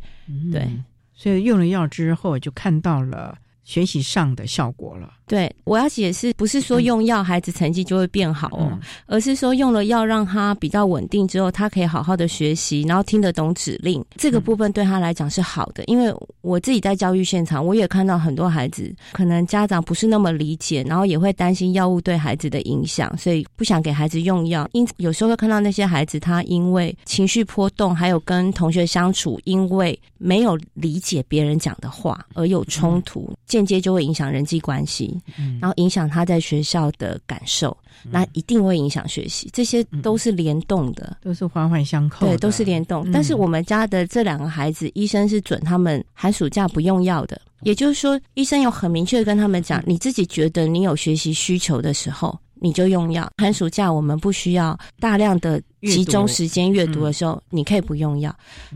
[0.52, 0.70] 对，
[1.16, 5.12] 所以用了药之后就看到了学习上的效果了。
[5.34, 15.84] 对，我要解释，不是说用药孩子成绩就会变好哦，而是说用了药让他比较稳定之后，他可以好好的学习，然后听得懂指令，这个部分对他来讲是好的。
[15.86, 24.70] 因为我自己在教育现场，我也看到很多孩子，可能家长不是那么理解，然后也会担心药物对孩子的影响，所以不想给孩子用药。
[24.74, 35.20] 因有时候会看到那些孩子，他因为情绪波动，还有跟同学相处，因为没有理解别人讲的话而有冲突，间接就会影响人际关系。
[35.60, 37.76] 然后影响他在学校的感受，
[38.10, 43.10] 那一定会影响学习，这些都是联动的，都是环环相扣，对，都是联动。
[43.12, 52.38] 但是我们家的这两个孩子，医生是准他们寒暑假不用药的，也就是说，医生有很明确的跟他们讲，你自己觉得你有学习需求的时候。
[52.64, 53.30] 你就用药。
[53.38, 58.34] 寒暑假我们不需要大量的集中时间阅读的时候，你可以不用药，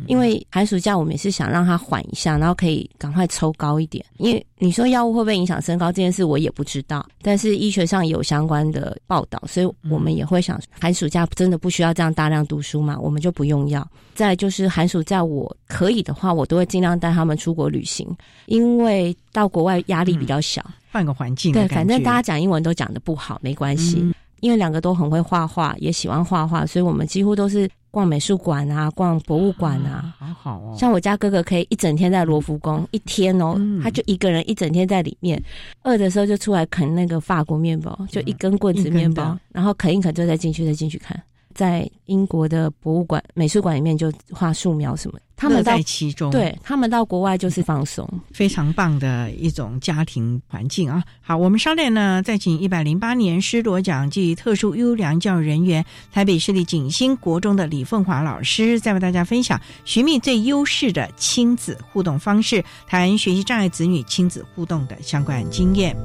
[0.08, 4.06] 因为寒暑假我们也是想让他缓一下，然后可以赶快抽高一点。
[4.18, 13.88] 因为你说药物会不会影响身高这件事，我也不知道，但是医学上有相关的报道，所以我们也会想，寒暑假真的不需要这样大量读书嘛，我们就不用药。
[14.14, 18.06] 再就是寒暑假我可以的话，我都会尽量带他们出国旅行，
[18.48, 20.66] 因为到国外压力比较小，
[20.98, 21.54] 换个环境。
[21.54, 24.04] 对，反正大家讲英文都讲的不好，没关系，
[24.40, 30.16] 因为两个都很会画画，也喜欢画画，所以我们几乎都是逛美术馆啊，逛博物馆啊。
[30.18, 35.40] 好好哦，像我家哥哥可以一整天在罗浮宫，一天哦，他就一个人一整天在里面，
[35.84, 41.16] 饿的时候就出来啃那个法国面包，就一根棍子面包，然后啃一啃就再进去，再进去看。
[41.58, 51.04] 在英国的博物馆、美术馆里面就画素描什么，他们在其中，对他们到国外就是放松，非常棒的一种家庭环境啊！
[51.20, 65.98] 好，我们稍待呢，再请一百零八年施罗奖暨特殊优良教育人员台北市立景星国中的李凤华老师，再为大家分享寻觅最优势的亲子互动方式，谈学习障碍子女亲子互动的相关经验。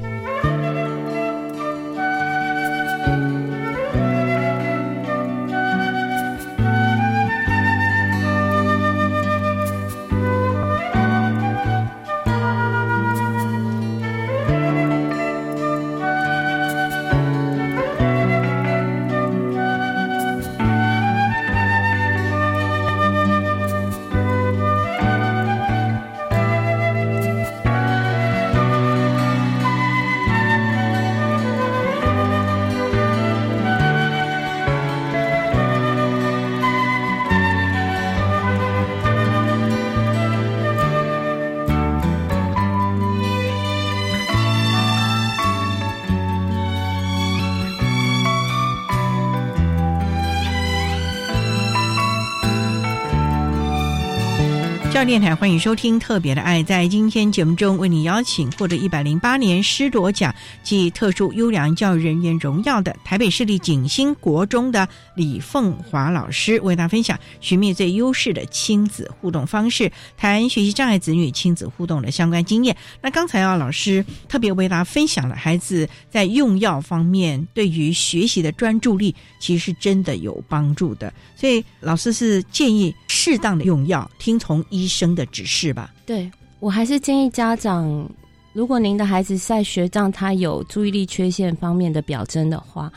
[55.04, 56.62] 电台欢迎收听《特别的爱》。
[56.64, 60.32] 在今天节目中，为你邀请获得一百零八年师铎奖
[60.62, 72.76] 及特殊优良教育人员荣耀的台北市立景星国中的李凤华老师，为大家分享寻觅最优势的亲子互动方式，谈学习障碍子女亲子互动的相关经验。
[73.00, 81.12] 那刚才啊，老师特别为大家分享了孩子在用药方面对于学习的专注力，其实是真的有帮助的。
[81.34, 84.91] 所以老师是建议适当的用药，听从医。
[84.92, 85.92] 生的指示吧。
[86.04, 86.30] 对
[86.60, 88.08] 我还是建议家长，
[88.52, 92.92] 如果您的孩子在学障他有注意力缺陷方面的表征的话，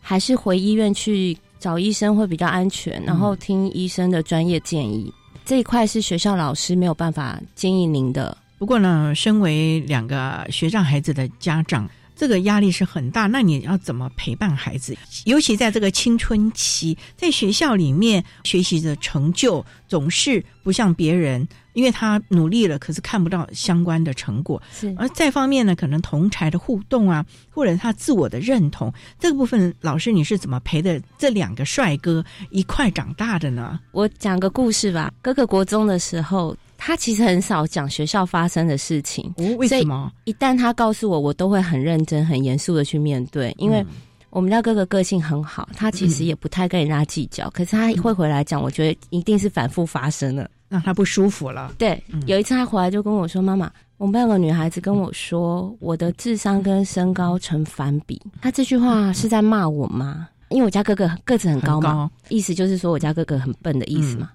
[0.00, 5.12] 还是回医院去找医生会比较安全，然后听医生的专业建议。
[5.44, 8.36] 这一块是学校老师没有办法建议您的。
[8.58, 11.90] 不过呢，身为两个学障孩子的家长。
[12.20, 14.94] 这个压力是很大，那你要怎么陪伴孩子？
[15.24, 24.62] 尤其在这个青春期，在学校里面学习的成就总是不像别人，因为他努力了，可是看不到相关的成果。
[24.70, 33.80] 是，而再方面呢，可能同才的互动啊，或者他自我的认同这个部分，老师你是怎么陪的这两个帅哥一块长大的呢？
[33.92, 35.10] 我讲个故事吧。
[35.22, 36.54] 哥哥国中的时候。
[36.82, 40.10] 他其实很少讲学校发生的事情，为什么？
[40.24, 43.54] 一旦他告诉我，我都会很认真、很严肃的去面对。
[43.58, 43.84] 因为
[44.30, 51.74] 我们家哥哥个性很好，他其实也不太跟人家计较，可是他会回来讲，我觉得一定是反复发生了，让他不舒服了。
[51.76, 60.28] 对，有一次他回来就跟我说：“妈妈，我们班有个女孩子跟我说，我的智商跟身高成反比。”他这句话是在骂我吗？
[60.48, 64.30] 因为我家哥哥个子很高嘛，意思就是说我家哥哥很笨的意思嘛。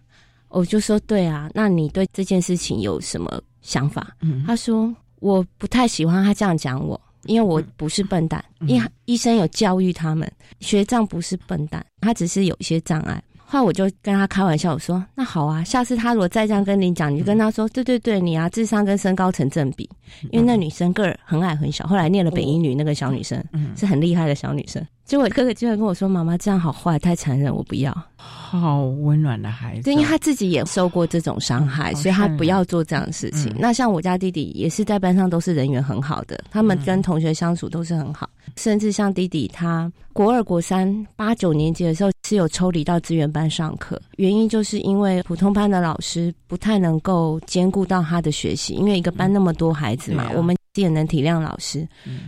[0.50, 4.16] 我就说对啊，那你对这件事情有什么想法？
[4.22, 13.22] 嗯他说我不太喜欢他这样讲我，因为我不是笨蛋，因为医生有教育他们，学障不是笨蛋，他只是有一些障碍。
[13.48, 19.89] 后来我就跟他开玩笑，我说那好啊，下次他如果再这样跟你讲，你就跟他说，对对对，你啊智商跟身高成正比，
[20.32, 23.43] 因为那女生个儿很矮很小，后来念了北英女那个小女生，
[23.76, 24.86] 是很厉害的小女生。
[25.06, 33.53] 结果哥哥居然跟我说：“妈妈这样好坏，太残忍，我不要。”好温暖的孩子，对因为他自己也受过这种伤害，所以他不要做这样的事情。
[33.60, 50.56] 那像我家弟弟也是在班上都是人缘很好的，他们跟同学相处都是很好，甚至像弟弟他国二、国三、八九年级的时候是有抽离到资源班上课，原因就是因为普通班的老师不太能够兼顾到他的学习，因为一个班那么多孩子嘛，我们。
[50.82, 51.88] 也能体谅老师，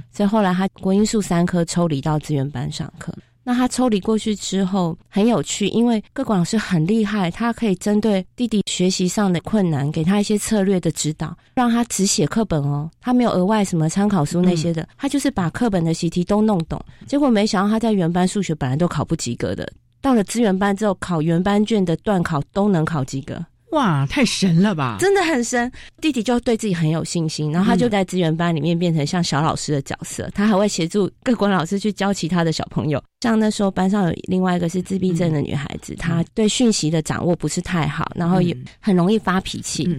[0.10, 3.14] 所以后来他国音数三科抽离到资源班上课。
[3.44, 16.82] 那他抽离过去之后很有趣，因为各管老师很厉害，他可以针对弟弟学习上的困难，给他一些策略的指导，让他只写课本哦，他没有额外什么参考书那些的，他就是把课本的习题都弄懂。
[17.06, 23.46] 结果没想到他在原班数学本来都考不及格的，到了资源班之后，考原班卷的段考都能考及格。
[23.72, 24.96] 哇，太神了吧！
[24.98, 25.70] 真的很神。
[26.00, 33.04] 弟弟就对自己很有信心，然后他就在资源班里面变成像小老师的角色，他还会协助各国老师去教其他的小朋友。
[33.22, 39.90] 像那时候班上有另外一个是自闭症的女孩子，她对讯息的掌握不是太好，然后也很容易发脾气。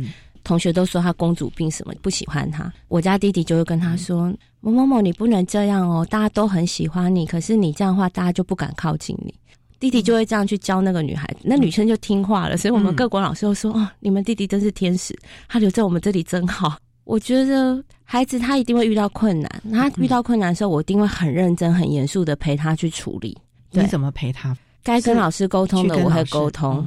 [0.44, 2.72] 同学都说她公主病什么，不喜欢她。
[2.88, 9.34] 我家弟弟就会跟她说：“某某某，你不能这样哦，大家都很喜欢你，可是你这样的话，大家就不敢靠近你。”
[9.80, 12.56] 弟弟就会这样去教那个女孩子，那女生就听话了。
[12.56, 15.16] 所以，我们各国老师都说：“哦，你们弟弟真是天使，
[15.48, 16.76] 他留在我们这里真好。
[17.04, 23.36] ”我觉得孩子他一定会遇到困难，他遇到困难的时候，我一定会很认真、很严肃的陪他去处理。
[23.70, 24.56] 你怎么陪他？
[24.82, 26.84] 该跟老师沟通的我会沟通，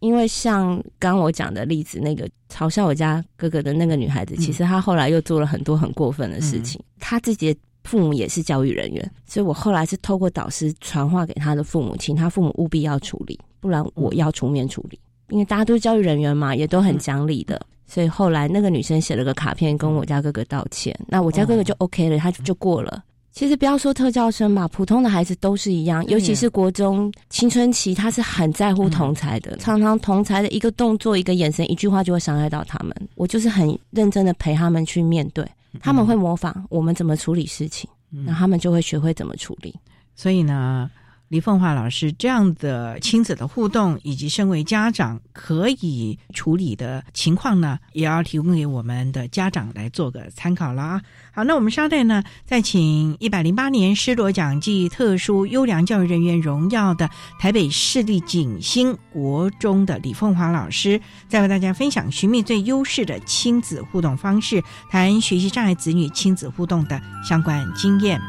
[0.00, 7.56] 因为像刚我讲的例子，那个嘲笑我家哥哥的那个女孩子，其实她后来又做了很多很过分的事情，她自己。
[7.84, 14.98] 父母也是教育人员，所以我后来是透过导师传话给他的父母，请他父母务必要处理，不然我要出面处理。
[15.28, 23.02] 因为大家都是教育人员嘛，也都很讲理的，所以后来那个女生写了个卡片跟我家哥哥道歉，那我家哥哥就 OK 了，他就过了。
[23.30, 32.94] 其实不要说特教生吧，普通的孩子都是一样，尤其是国中青春期，他是很在乎同才的，常常同才的一个动作、一个眼神、一句话就会伤害到他们。
[33.14, 35.46] 我就是很认真的陪他们去面对。
[35.80, 39.74] 他们会模仿我们怎么处理事情，那他们就会学会怎么处理。
[40.14, 40.90] 所以呢。
[41.32, 51.00] 李凤华老师这样的亲子的互动，以及身为家长可以处理的情况呢，也要提供给我们的家长来做个参考了啊。
[51.32, 57.08] 好，那我们稍待呢，再请一百零八年施罗奖暨特殊优良教育人员荣耀的
[57.40, 68.20] 台北市立景星国中的李凤华老师，再为大家分享寻觅最优势的亲子互动方式，谈学习障碍子女亲子互动的相关经验。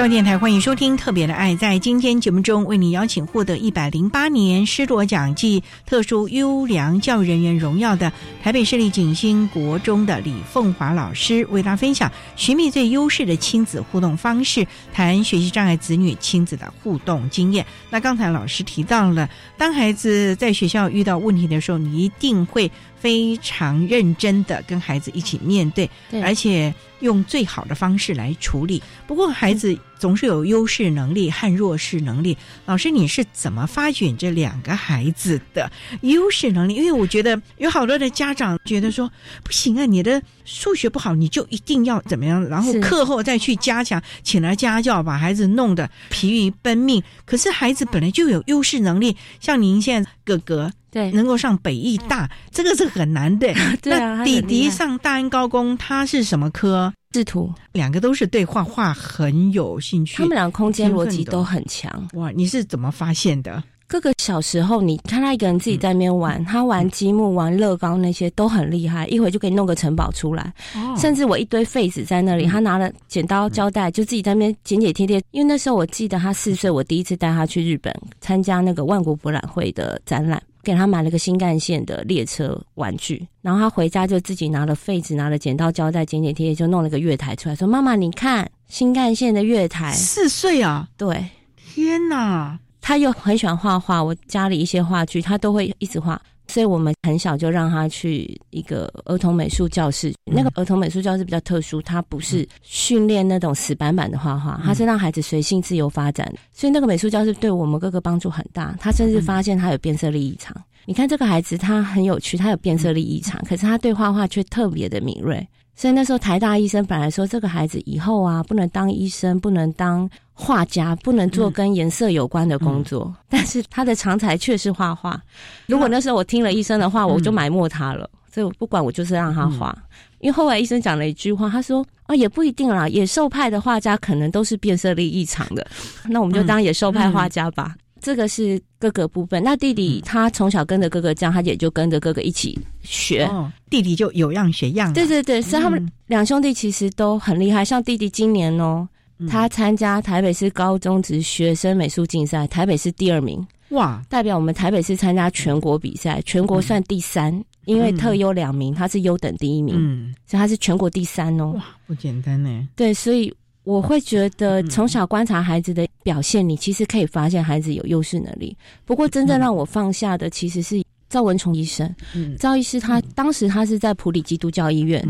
[0.00, 1.52] 教育电台欢迎收听《特别的爱》。
[1.58, 8.10] 在今天节目中，为你邀请获得一百零八年施罗奖暨特殊优良教育人员荣耀的
[8.42, 17.66] 台北市立景星国中的李凤华老师，为大家分享寻觅最优势的亲子互动方式，谈学习障碍子女亲子的互动经验。
[17.90, 19.28] 那刚才老师提到了，
[19.58, 25.90] 当孩子在学校遇到问题的时候，你一定会非常认真的跟孩子一起面对，
[26.22, 26.72] 而且。
[27.00, 28.82] 用最好的方式来处理。
[29.06, 32.36] 不过，孩子总是有优势能力和弱势能力。
[32.66, 35.72] 老师，你是怎么发掘这两个孩子的
[36.02, 36.74] 优势能力？
[36.74, 39.10] 因为我觉得有好多的家长觉得说，
[39.42, 47.02] 不行啊，你的数学不好，你就一定要怎么样，然后课后再去加强，请来家教，把孩子弄得疲于奔命。
[47.24, 50.70] 可是孩子本来就有优势能力，像您现在哥哥。
[50.90, 53.48] 对，能够上北艺大，这个是很难的。
[53.80, 56.92] 对啊，弟弟上大安高工，他是什么科？
[57.12, 57.52] 制图。
[57.72, 62.08] 两个都是对画画很有兴趣，他们俩空间逻辑都很强。
[62.14, 63.62] 哇，你是怎么发现的？
[63.88, 70.54] 哥哥小时候，你看他一个人自己在那边玩，他玩积木、玩乐高那些都很厉害，一会就可以弄个城堡出来。
[70.96, 75.20] 甚至我一堆废纸在那里，他拿了剪刀、胶带，就自己在那边剪剪贴贴。
[75.32, 80.40] 因为那时候我记得他四岁，我第一次带他去日本参加那个万国博览会的展览。
[80.62, 90.88] 给他买了个新干线的列车玩具，然后他回家就自己拿了废纸、拿了剪刀、胶带，剪剪贴贴，就弄了个月台出来，说：“妈妈，你看新干线的月台。”四岁啊？
[90.96, 91.24] 对，
[91.56, 92.58] 天哪！
[92.80, 96.20] 他又很喜欢画画，我家里一些画具他都会一直画。
[96.50, 100.12] 所以我们很小就让他去一个儿童美术教室。
[100.24, 106.30] 那个儿童美术教室比较特殊，它不是训练那种死板板的画画，它是让孩子随性自由发展。
[106.52, 108.76] 所以那个美术教室对我们哥哥帮助很大。
[108.80, 110.56] 他甚至发现他有变色力异常。
[110.86, 115.46] 你看这个孩子，他很有趣，他有变色力异常，可是他对画画却特别的敏锐。
[115.80, 123.14] 所以那时候台大医生本来说这个孩子以后啊不能当医生，不能当画家，不能做跟颜色有关的工作。
[123.30, 125.18] 但是他的长才却是画画。
[125.64, 128.10] 如果那时候我听了医生的话，我就埋没他了。
[128.30, 129.74] 所以我不管，我就是让他画。
[130.18, 135.66] 因为后来医生讲了一句话，他说：“啊，也不一定啦，野兽派的画家可能都是变色力异常的。
[136.04, 139.42] 那我们就当野兽派画家吧。”这个是哥哥部分。
[139.42, 143.30] 那弟弟他从小跟着哥哥这样，他也就跟着哥哥一起学。
[143.68, 144.92] 弟弟就有样学样。
[144.92, 147.64] 对对对，所以他们两兄弟其实都很厉害。
[147.64, 148.88] 像弟弟今年哦，
[149.28, 153.46] 他参加台北市高中职学生美术竞赛，台北市第二名。
[153.70, 154.02] 哇！
[154.08, 157.32] 代表我们台北市参加全国比赛，全国算第三，
[157.66, 161.52] 因为特优两名，他是优等第一名，嗯所以他是全国第三哦。
[161.52, 162.68] 哇，不简单呢。
[162.74, 163.32] 对，所以。
[163.64, 168.56] 我会觉得从小观察孩子的表现，你其实可以发现孩子有优势能力。
[168.84, 171.94] 不过，真正让我放下的其实是赵文崇医生。
[172.38, 175.06] 赵医师他当时他是在普里基督教医院。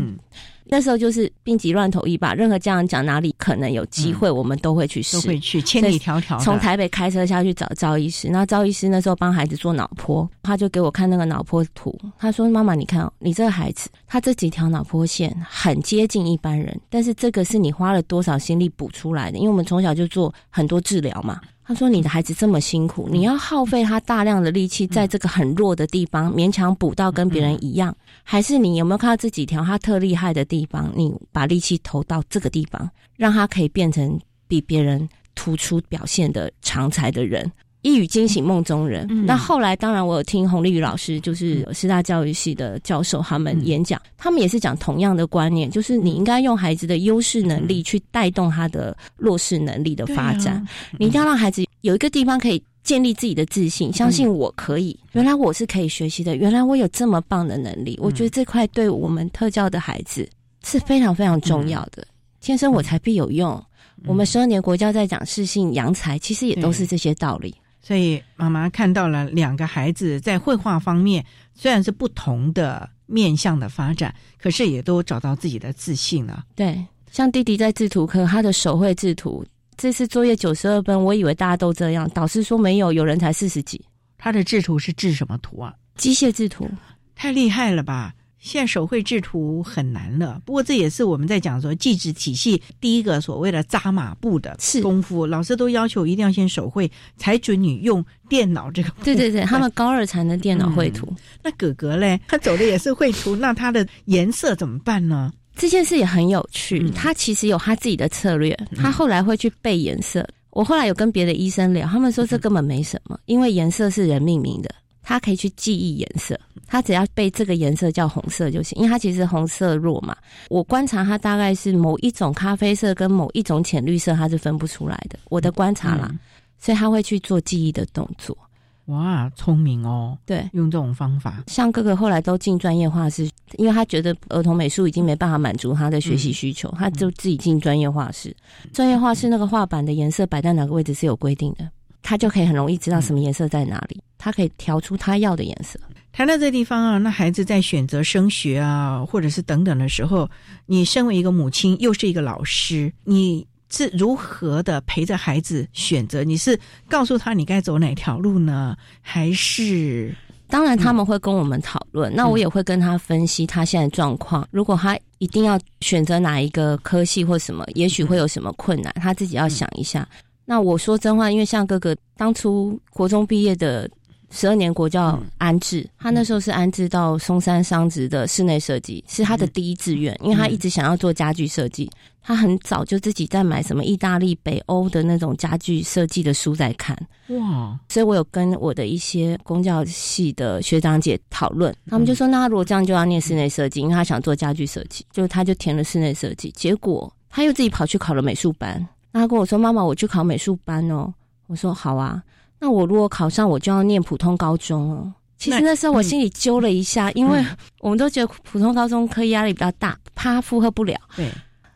[0.65, 8.29] 那时候就是病急乱投医吧，任何家长讲哪里可能有机会，我们都会去试，都会去千里迢迢从台北开车下去找赵医师。
[8.29, 19.39] 那赵医师那时候帮孩子做脑波，他就给我看那个脑波图，他说：“妈妈，你看，你这个孩子，他这几条脑波线很接近一般人，但是这个是你花了多少心力补出来的？
[19.39, 21.41] 因为我们从小就做很多治疗嘛。”
[21.71, 30.91] 他说：“你的孩子这么辛苦，你要耗费他大量的力气，在这个很弱的地方勉强补到跟别人一样，还是你有没有看到这几条他特厉害的地方？
[30.97, 34.19] 你把力气投到这个地方，让他可以变成
[34.49, 37.49] 比别人突出表现的长才的人。”
[37.81, 39.07] 一语惊醒梦中人。
[39.25, 50.65] 那后来，当然我有听洪丽宇老师，就是师大教育系的教授，他们演讲，他们也是讲同样的观念，就是你应该用孩子的优势能力去带动他的弱势能力的发展。
[50.99, 57.97] 你一定要让孩子有一个地方可以建立自己的自信，相信我可以，原来我是可以学习的，原来我有这么棒的能力。
[58.01, 60.29] 我觉得这块对我们特教的孩子
[60.63, 62.05] 是非常非常重要的。
[62.41, 63.63] 天生我材必有用。
[64.07, 67.53] 我们十二年国教在讲适性扬才，其实也都是这些道理。
[67.81, 71.25] 所以妈妈看到了两个孩子在绘画方面
[71.55, 76.45] 虽然是不同的面向的发展，可是也都找到自己的自信了。
[76.55, 79.43] 对，像弟弟在制图课，他的手绘制图，
[79.75, 83.83] 这次作业九十二分，我以为大家都这样，导师说没有，有人才四十几。
[84.17, 85.73] 他的制图是制什么图啊？
[85.95, 86.69] 机械制图，
[87.15, 88.13] 太厉害了吧！
[88.41, 98.89] 现在手绘制图很难了，不过这也是我们在讲说技职体系第一个所谓的扎马步的功夫，老师都要求一定要先手绘，才准你用电脑这个。
[99.03, 101.07] 对对对， 他们高二才能电脑绘图。
[101.43, 105.31] 那哥哥嘞，他走的也是绘图，那他的颜色怎么办呢？
[105.55, 110.27] 这件事也很有趣，他其实有他自己的策略，他后来会去背颜色。
[110.49, 114.73] 我后来有跟别的医生聊，他们说这根本没什么，因为颜色是人命名的。
[115.03, 120.15] 他可以去记忆颜色，他只要背这个颜色叫红色就行，因为它其实红色弱嘛。
[120.49, 125.17] 我观察他大概是某一种咖啡色跟某一种浅绿色，他是分不出来的。
[125.29, 126.13] 我的观察啦，
[126.59, 128.37] 所以他会去做记忆的动作。
[128.85, 130.17] 哇，聪明哦！
[130.25, 131.43] 对，用这种方法。
[131.47, 138.35] 像哥哥后来都进专业画室，因为他觉得儿童美术已经没办法满足他的学习需求，他就自己进专业画室。
[138.73, 141.69] 专业画室那个画板的颜色摆在哪个位置是有规定的。
[142.01, 145.79] 他就可以很容易知道什么颜色在哪里，他可以调出他要的颜色。
[146.11, 150.29] 谈到这地方啊，那孩子在选择升学啊，或者是等等的时候，
[150.65, 156.23] 你身为一个母亲，又是一个老师，你是如何的陪着孩子选择？
[156.23, 158.75] 你是告诉他你该走哪条路呢？
[158.99, 160.13] 还是
[160.49, 164.45] 当然他们会跟我们讨论，那我也会跟他分析他现在状况。
[164.51, 170.05] 如果他一定要选择哪一个科系或什么，也许会有什么困难，他自己要想一下。
[170.51, 173.89] 那我说真话，因为像哥哥当初国中毕业的
[174.31, 181.89] 十二年国教安置，他那时候是安置到松山商职的室内设计，是他的第一志愿，因为他一直想要做家具设计，
[182.21, 186.97] 他很早就自己在买什么意大利、北欧的那种家具设计的书在看。
[187.29, 187.79] 哇！
[187.87, 198.85] 所以我有跟我的一些公教系的学长姐讨论，他们就说，那如果这样就要念室内设计，因为他想做家具设计，就他就填了室内设计，结果他又自己跑去考了美术班。
[199.11, 201.13] 那他跟我说：“妈妈，我去考美术班哦。”
[201.47, 202.21] 我说：“好啊。”
[202.59, 205.13] 那我如果考上，我就要念普通高中哦。
[205.37, 207.43] 其实那时候我心里揪了一下，因为
[207.79, 210.95] 我们都觉得普通高中课业压力比较大，怕负荷不了。
[211.15, 211.31] 对。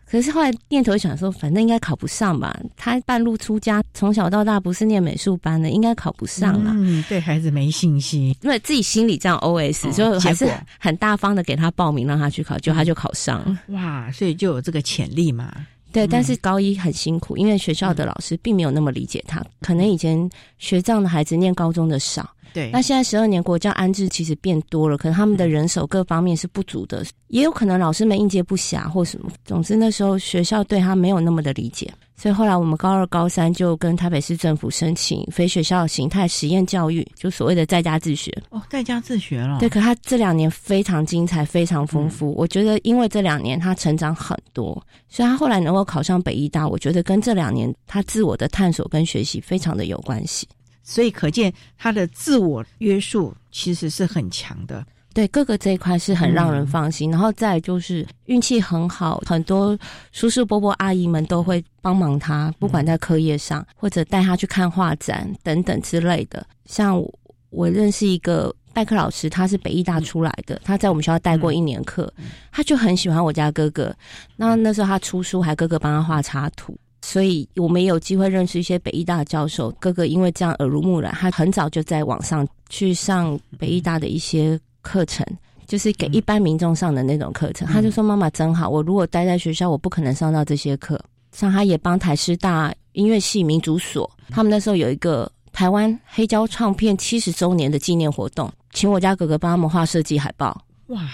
[0.08, 2.56] 可是后来念头想说，反正应该考不上吧。
[2.78, 6.72] 他半路出家，从小到大不是念美术班的，应该考不上了。
[6.76, 10.48] 嗯，对孩子没信心，因为自己心里这样 OS，就还是
[10.80, 13.60] 很大方的给他报名，让他去考，就他就考上了。
[13.70, 15.52] 哇，所以就有这个潜力嘛。
[15.96, 19.42] 对，但是高一很辛苦，因为学校的老师并没有那么理解他。
[19.62, 29.30] 可能以前学这样的孩子念高中的少，对，那现在十二年国教安置其实变多了，可能他们的人手各方面是不足的，也有可能老师们应接不暇或什么。
[29.44, 38.34] 总之那时候学校对他没有那么的理解，所以后来我们高二、高三就跟台北市政府申请非学校形态实验教育，就所谓的在家自学。
[38.52, 39.60] 哦，在家自学了。
[39.60, 42.34] 对，可他这两年非常精彩，非常丰富。
[42.38, 50.48] 我觉得因为这两年他成长很多，所以他后来能够考上北医大，我觉得跟这两年他自我的探索跟学习非常的有关系。
[50.86, 54.86] 所以可见他的自我约束其实是很强的。
[55.14, 57.10] 对，哥哥这一块是很让人放心。
[57.10, 59.78] 然后再就是运气很好，很多
[60.12, 66.46] 叔叔伯伯阿姨们都会帮忙他，不管在课业上或者带他去看画展等等之类的。
[66.66, 67.02] 像
[67.50, 72.14] 我认识一个代课老师，他是北艺大出来的，他在我们学校带过一年课，
[72.52, 73.96] 他就很喜欢我家哥哥。
[74.36, 76.78] 那那时候他出书，还哥哥帮他画插图。
[77.08, 85.24] 所以我们也有机会认识一些北医大的教授哥哥，因为这样耳濡目染，他很早就在网上去上北医大的一些课程，
[85.68, 87.68] 就是给一般民众上的那种课程。
[87.68, 91.00] 他就说：“妈妈真好，我如果待在学校，我不可能上到这些课。”
[91.32, 100.60] 像他也帮台师大音乐系民族所，他们那时候有一个台湾黑胶唱片七十周年的纪念活动，请我家哥哥帮他们画设计海报。
[100.88, 101.08] 哇！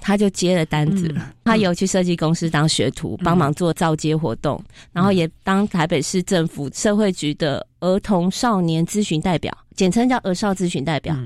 [0.00, 11.16] 他就接了单子，他有去设计公司当学徒，帮忙做造街活动，然后也当台北市政府社会局的儿童少年咨询代表，简称叫儿少咨询代表，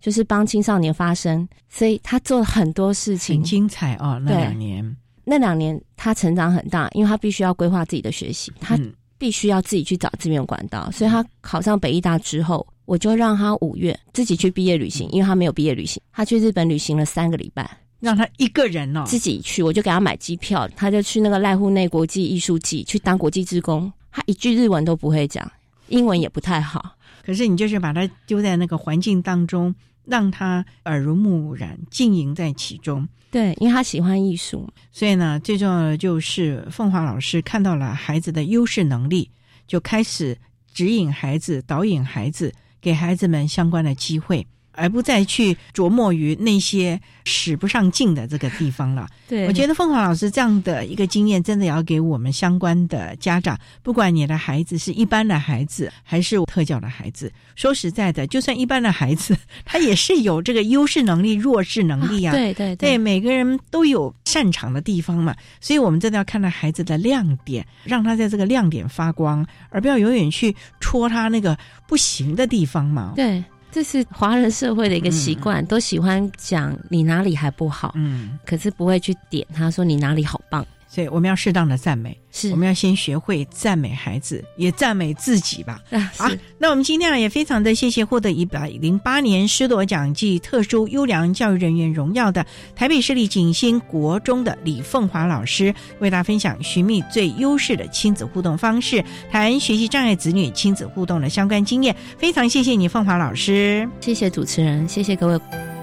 [0.00, 1.48] 就是帮青少年发声。
[1.68, 4.20] 所以他做了很多事情，很精彩哦。
[4.24, 8.78] 那两年，那两年他成长很大，因为他必须要规划自己的学习，他
[9.18, 10.90] 必须要自己去找资源管道。
[10.90, 17.68] 所以他考上北艺大之后，我就让他五月自己去毕业旅行，因为他没有毕业旅行，他去日本旅行了三个礼拜。
[18.04, 23.90] 让他一个人哦，自己去，我就给他买机票，他就去那个濑户内国际艺术季去当国际职工。
[24.12, 25.50] 他一句日文都不会讲，
[25.88, 26.96] 英文也不太好。
[27.24, 29.74] 可是你就是把他丢在那个环境当中，
[30.04, 33.08] 让他耳濡目染，浸淫在其中。
[33.30, 39.30] 对，因为他喜欢艺术，所以呢，最重要的就是凤华老师看到了孩子的优势能力，
[39.66, 40.36] 就开始
[40.72, 44.46] 指引孩子、导引孩子，给孩子们相关的机会。
[44.76, 49.06] 而不再去琢磨于那些使不上劲的这个地方了。
[49.28, 62.32] 对，我觉得凤凰老师这样的一个经验，真的要给我们相关的家长，不管你的孩子是一般的孩子还是特教的孩子，说实在的，就算一般的孩子，他也是有这个优势能力、弱势能力啊。
[62.36, 71.56] 对对对，每个人都有擅长的地方嘛，所以我们真的要看到孩子的亮点，让他在这个亮点发光，而不要永远去戳他那个
[71.88, 73.12] 不行的地方嘛。
[73.16, 73.42] 对。
[73.74, 80.64] 这是华人社会的一个习惯，都喜欢讲你哪里还不好，嗯，可是不会去点他说你哪里好棒。
[80.94, 85.80] 所以我们要适当的赞美，是我们要先学会赞美孩子，也赞美自己吧。
[85.90, 101.96] 啊，那我们今天啊也非常的谢谢获得一百零八年师铎奖暨特殊优良教育人员荣耀的台北市立景星国中的李凤华老师，为大家分享寻觅最优势的亲子互动方式，谈学习障碍子女亲子互动的相关经验。
[102.16, 105.73] 非常谢谢你，凤华老师，谢谢主持人，谢谢各位。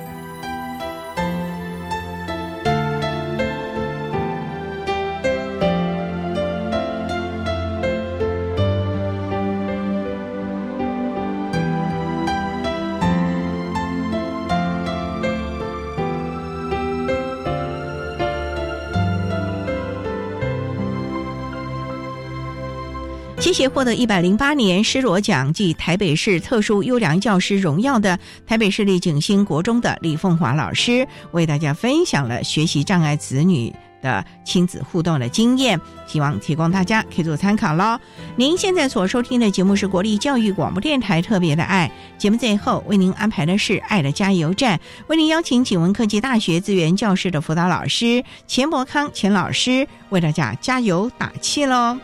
[23.67, 37.99] 获得一百零八年施罗奖暨台北市特殊优良教师荣耀的台北市立景星国中的李凤华老师，为大家分享了学习障碍子女的亲子互动的经验，希望提供大家可以做参考喽。
[38.35, 51.97] 您现在所收听的节目是国立教育广播电台特别的爱节目，最后为您安排的是爱的加油站，为您邀请景文科技大学资源教室的辅导老师钱伯康钱老师为大家加油打气喽。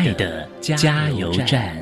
[0.00, 1.76] 爱的加油站。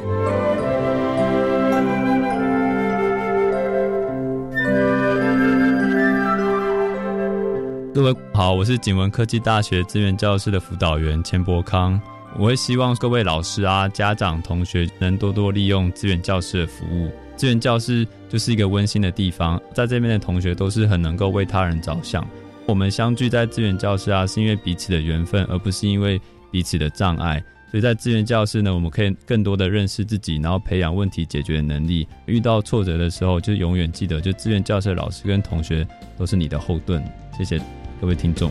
[7.94, 12.00] 各位好，我是景文科技大学资源教室的辅导员钱伯康。
[12.36, 17.12] 我会希望各位老师啊、家长、同学能多多利用资源教室的服务。
[17.36, 22.28] 资源教室就是一个温馨的地方，在这边的同学都是很能够为他人着想。
[22.66, 27.40] 我们相聚在资源教室啊，是因为彼此的缘分，而不是因为彼此的障碍。
[27.70, 32.08] 所以在志愿教室呢，我们可以更多的认识自己，然后培养问题解决的能力。
[32.26, 37.04] 遇到挫折的时候，就永远记得，就志愿教室老师跟同学都是你的后盾。
[37.36, 37.60] 谢谢
[38.00, 38.50] 各位听众。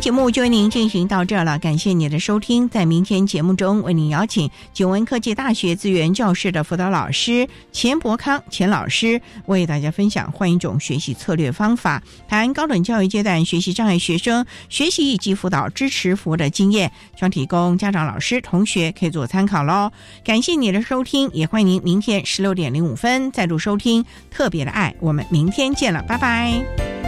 [0.00, 2.68] 节目就为您进行到这儿了，感谢您的收听。
[2.68, 19.90] 在明天节目中，为您邀请九文科技大学资源教室的辅导老师钱伯康钱老师，为大家分享换一种学习策略方法，谈高等教育阶段学习障碍学生学习以及辅导支持服务的经验，希望提供家长、老师、同学可以做参考喽。
[20.24, 24.94] 感谢你的收听，也欢迎您明天十六点零五分再度收听特别的爱。
[25.00, 27.07] 我们明天见了，拜拜。